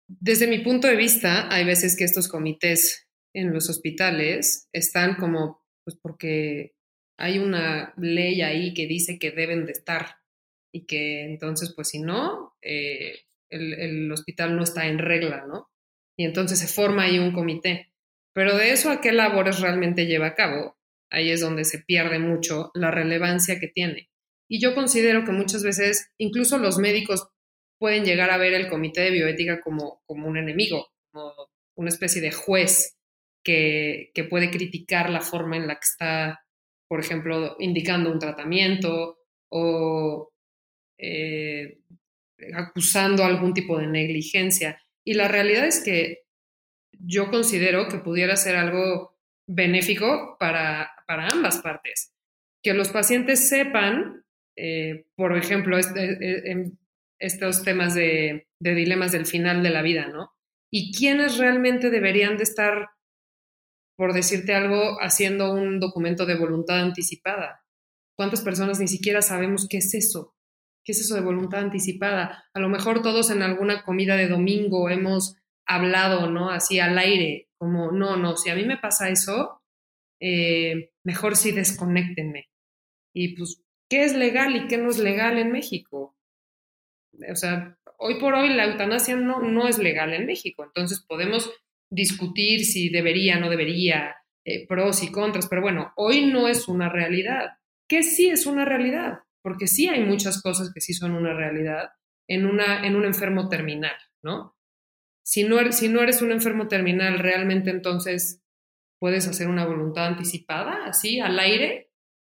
[0.09, 5.63] Desde mi punto de vista, hay veces que estos comités en los hospitales están como,
[5.85, 6.75] pues porque
[7.19, 10.17] hay una ley ahí que dice que deben de estar
[10.73, 15.69] y que entonces, pues si no, eh, el, hospital no está en regla, ¿no?
[16.17, 17.93] Y entonces se forma ahí un comité.
[18.33, 20.79] Pero de eso a qué labores realmente lleva a cabo,
[21.15, 24.11] ahí es donde se pierde mucho la relevancia que tiene.
[24.49, 27.29] Y yo considero que muchas veces incluso los médicos
[27.79, 31.33] pueden llegar a ver el comité de bioética como, como un enemigo, como
[31.77, 32.97] una especie de juez
[33.43, 36.45] que, que puede criticar la forma en la que está,
[36.89, 39.19] por ejemplo, indicando un tratamiento
[39.51, 40.33] o
[40.99, 41.79] eh,
[42.55, 44.81] acusando algún tipo de negligencia.
[45.05, 46.25] Y la realidad es que
[46.93, 49.14] yo considero que pudiera ser algo
[49.47, 52.13] benéfico para, para ambas partes.
[52.63, 54.25] Que los pacientes sepan,
[54.57, 56.73] eh, por ejemplo, este,
[57.19, 60.33] estos temas de, de dilemas del final de la vida, ¿no?
[60.73, 62.89] Y quiénes realmente deberían de estar,
[63.97, 67.65] por decirte algo, haciendo un documento de voluntad anticipada.
[68.17, 70.35] ¿Cuántas personas ni siquiera sabemos qué es eso?
[70.85, 72.45] ¿Qué es eso de voluntad anticipada?
[72.53, 75.37] A lo mejor todos en alguna comida de domingo hemos
[75.67, 76.51] hablado, ¿no?
[76.51, 79.63] Así al aire, como, no, no, si a mí me pasa eso,
[80.21, 82.49] eh, mejor sí desconectenme.
[83.15, 86.17] Y pues, ¿qué es legal y qué no es legal en México?
[87.31, 91.51] O sea, hoy por hoy la eutanasia no, no es legal en México, entonces podemos
[91.91, 96.89] discutir si debería, no debería, eh, pros y contras, pero bueno, hoy no es una
[96.89, 97.59] realidad.
[97.89, 99.25] ¿Qué sí es una realidad?
[99.45, 101.91] porque sí hay muchas cosas que sí son una realidad
[102.27, 104.54] en, una, en un enfermo terminal, ¿no?
[105.25, 108.43] Si no, eres, si no eres un enfermo terminal, realmente entonces
[109.01, 111.91] puedes hacer una voluntad anticipada, así, al aire,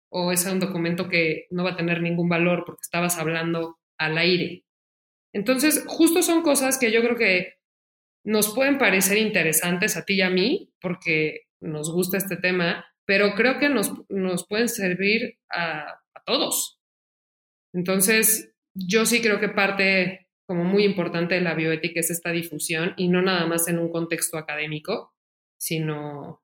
[0.10, 4.18] o es un documento que no va a tener ningún valor porque estabas hablando al
[4.18, 4.66] aire.
[5.34, 7.56] Entonces, justo son cosas que yo creo que
[8.24, 13.34] nos pueden parecer interesantes a ti y a mí, porque nos gusta este tema, pero
[13.34, 16.80] creo que nos, nos pueden servir a todos.
[17.74, 22.94] Entonces, yo sí creo que parte como muy importante de la bioética es esta difusión
[22.98, 25.14] y no nada más en un contexto académico,
[25.58, 26.44] sino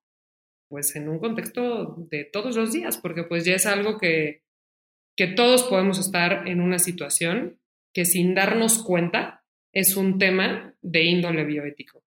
[0.70, 4.43] pues en un contexto de todos los días, porque pues ya es algo que,
[5.18, 7.60] que todos podemos estar en una situación
[7.93, 9.43] que sin darnos cuenta
[9.74, 12.04] es un tema de índole bioético.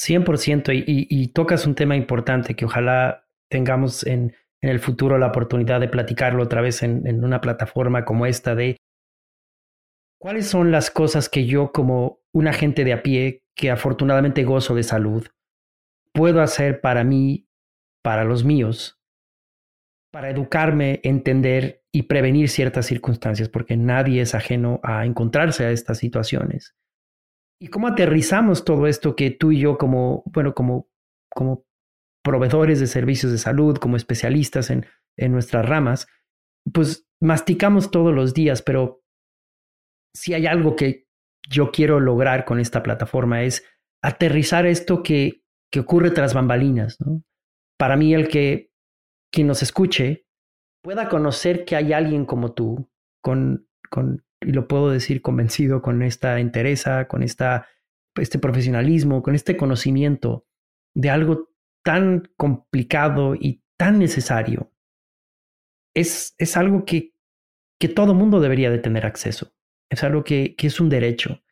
[0.00, 5.18] 100% y, y, y tocas un tema importante que ojalá tengamos en, en el futuro
[5.18, 8.76] la oportunidad de platicarlo otra vez en, una plataforma como esta de
[10.18, 14.74] cuáles son las cosas que yo como un agente de a pie que afortunadamente gozo
[14.74, 15.26] de salud
[16.12, 17.48] puedo hacer para mí,
[18.02, 19.00] para los míos,
[20.12, 25.98] para educarme, entender y prevenir ciertas circunstancias, porque nadie es ajeno a encontrarse a estas
[25.98, 26.76] situaciones.
[27.60, 30.88] ¿Y cómo aterrizamos todo esto que tú y yo como, bueno, como,
[31.28, 31.66] como
[32.22, 36.06] proveedores de servicios de salud, como especialistas en, en nuestras ramas,
[36.72, 39.02] pues masticamos todos los días, pero
[40.14, 41.06] si hay algo que
[41.48, 43.64] yo quiero lograr con esta plataforma es
[44.02, 47.00] aterrizar esto que, que ocurre tras bambalinas.
[47.00, 47.22] ¿no?
[47.78, 48.70] Para mí, el que
[49.44, 50.26] nos escuche
[50.82, 52.90] pueda conocer que hay alguien como tú,
[53.22, 57.66] con, con, y lo puedo decir convencido, con esta entereza, con esta,
[58.16, 60.46] este profesionalismo, con este conocimiento
[60.94, 61.50] de algo
[61.84, 64.72] tan complicado y tan necesario,
[65.94, 67.14] es, es algo que,
[67.80, 69.52] que todo mundo debería de tener acceso.
[69.90, 71.42] Es algo que, que es un derecho.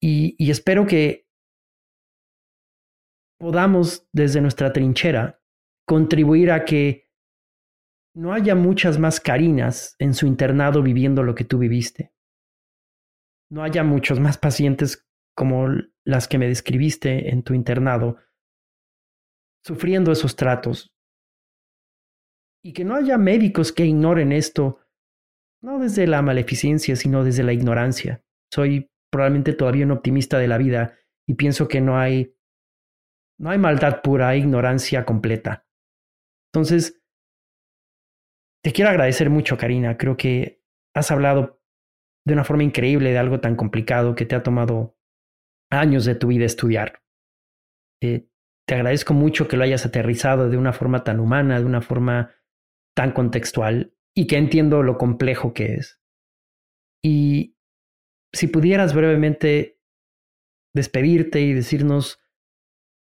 [0.00, 1.28] y espero que
[3.38, 5.40] podamos desde nuestra trinchera
[5.84, 7.10] contribuir a que
[8.14, 12.12] no haya muchas más Carinas en su internado viviendo lo que tú viviste.
[13.50, 15.68] No haya muchos más pacientes como
[16.04, 18.18] las que me describiste en tu internado,
[19.64, 20.94] sufriendo esos tratos.
[22.62, 24.78] Y que no haya médicos que ignoren esto,
[25.62, 28.22] no desde la maleficencia, sino desde la ignorancia.
[28.52, 32.36] Soy probablemente todavía un optimista de la vida y pienso que no hay
[33.38, 35.66] no hay maldad pura, hay ignorancia completa.
[36.52, 37.02] Entonces,
[38.62, 39.96] te quiero agradecer mucho, Karina.
[39.96, 40.62] Creo que
[40.94, 41.60] has hablado
[42.24, 44.96] de una forma increíble de algo tan complicado que te ha tomado
[45.70, 47.02] años de tu vida estudiar.
[48.00, 48.28] Eh,
[48.64, 52.30] te agradezco mucho que lo hayas aterrizado de una forma tan humana, de una forma
[52.94, 56.00] tan contextual y que entiendo lo complejo que es.
[57.02, 57.56] Y
[58.32, 59.78] si pudieras brevemente
[60.74, 62.20] despedirte y decirnos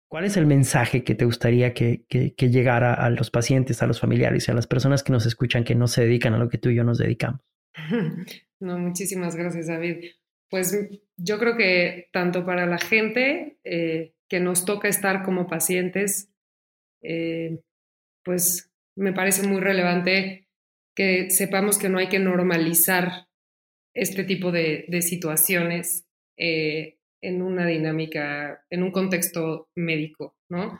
[0.10, 4.00] cuál es el mensaje que te gustaría que, que, llegara a los pacientes, a los
[4.00, 6.58] familiares y a las personas que nos escuchan que no se dedican a lo que
[6.58, 7.42] tú y yo nos dedicamos.
[8.62, 10.06] No, muchísimas gracias, David.
[10.50, 16.32] Pues yo creo que tanto para la gente eh, que nos toca estar como pacientes,
[17.04, 17.60] eh,
[18.24, 20.45] pues me parece muy relevante
[20.96, 23.28] que sepamos que no hay que normalizar
[23.94, 26.06] este tipo de, situaciones
[26.38, 30.80] eh, en una dinámica, en un contexto médico, ¿no?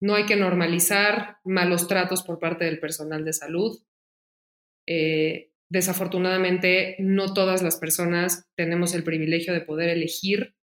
[0.00, 3.78] No hay que normalizar malos tratos por parte del personal de salud.
[4.86, 10.54] Eh, desafortunadamente, no todas las personas tenemos el privilegio de poder elegir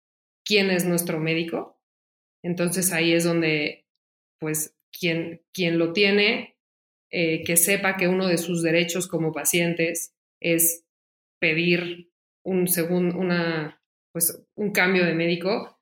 [0.44, 1.80] quién es nuestro médico.
[2.42, 3.86] Entonces ahí es donde,
[4.40, 6.55] pues, quien, quien lo tiene,
[7.10, 10.84] eh, que sepa que uno de sus derechos como pacientes es
[11.40, 12.10] pedir
[12.44, 12.66] un
[13.14, 13.82] una,
[14.12, 15.80] pues, un cambio de médico.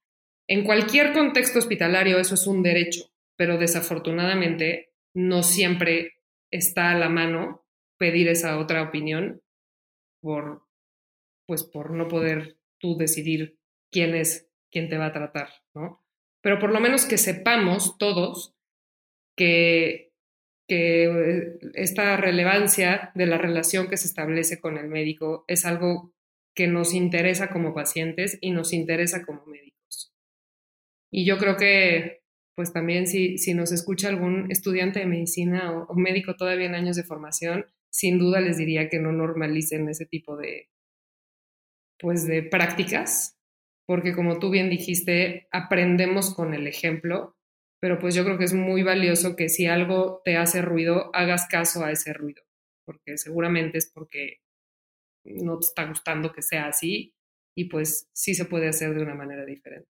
[0.49, 6.15] En cualquier contexto hospitalario eso es un derecho, pero desafortunadamente no siempre
[6.51, 7.67] está a la mano
[7.99, 9.43] pedir esa otra opinión
[10.21, 10.67] por,
[11.47, 13.59] pues, por no poder tú decidir
[13.91, 16.05] quién es quien te va a tratar, ¿no?
[16.43, 18.55] Pero por lo menos que sepamos todos
[19.37, 20.04] que,
[20.67, 26.15] que esta relevancia de la relación que se establece con el médico es algo
[26.55, 30.15] que nos interesa como pacientes y nos interesa como médicos.
[31.13, 32.23] Y yo creo que,
[32.57, 36.97] pues también si, si nos escucha algún estudiante de medicina o, médico todavía en años
[36.97, 40.71] de formación, sin duda les diría que no normalicen ese tipo de,
[41.99, 43.39] pues de prácticas,
[43.87, 47.37] porque como tú bien dijiste, aprendemos con el ejemplo,
[47.81, 51.47] pero pues yo creo que es muy valioso que si algo te hace ruido, hagas
[51.49, 52.43] caso a ese ruido,
[52.87, 54.41] porque seguramente es porque
[55.25, 57.15] no te está gustando que sea así
[57.57, 59.89] y pues sí se puede hacer de una manera diferente.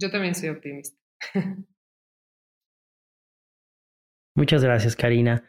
[0.00, 0.98] Yo también soy optimista.
[4.36, 5.48] Muchas gracias, Karina.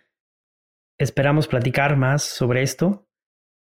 [1.00, 3.08] Esperamos platicar más sobre esto.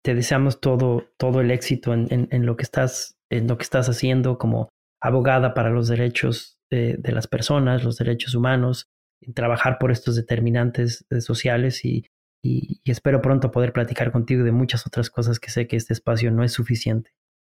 [0.04, 3.90] Te deseamos todo, todo el éxito en, en, lo que estás, en lo que estás
[3.90, 4.70] haciendo como
[5.02, 8.90] abogada para los derechos de, de las personas, los derechos humanos,
[9.22, 12.06] en trabajar por estos determinantes eh, sociales y
[12.48, 16.32] y, espero pronto poder platicar contigo de muchas otras cosas que sé que este espacio
[16.32, 17.12] no es suficiente.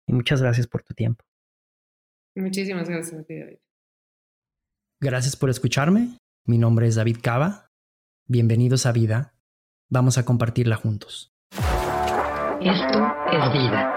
[0.06, 1.24] Y muchas gracias por tu tiempo.
[2.34, 3.58] Muchísimas gracias a ti, David.
[5.00, 6.18] Gracias por escucharme.
[6.46, 7.70] Mi nombre es David Cava.
[8.26, 9.34] Bienvenidos a Vida.
[9.90, 11.34] Vamos a compartirla juntos.
[12.60, 13.96] Esto es vida.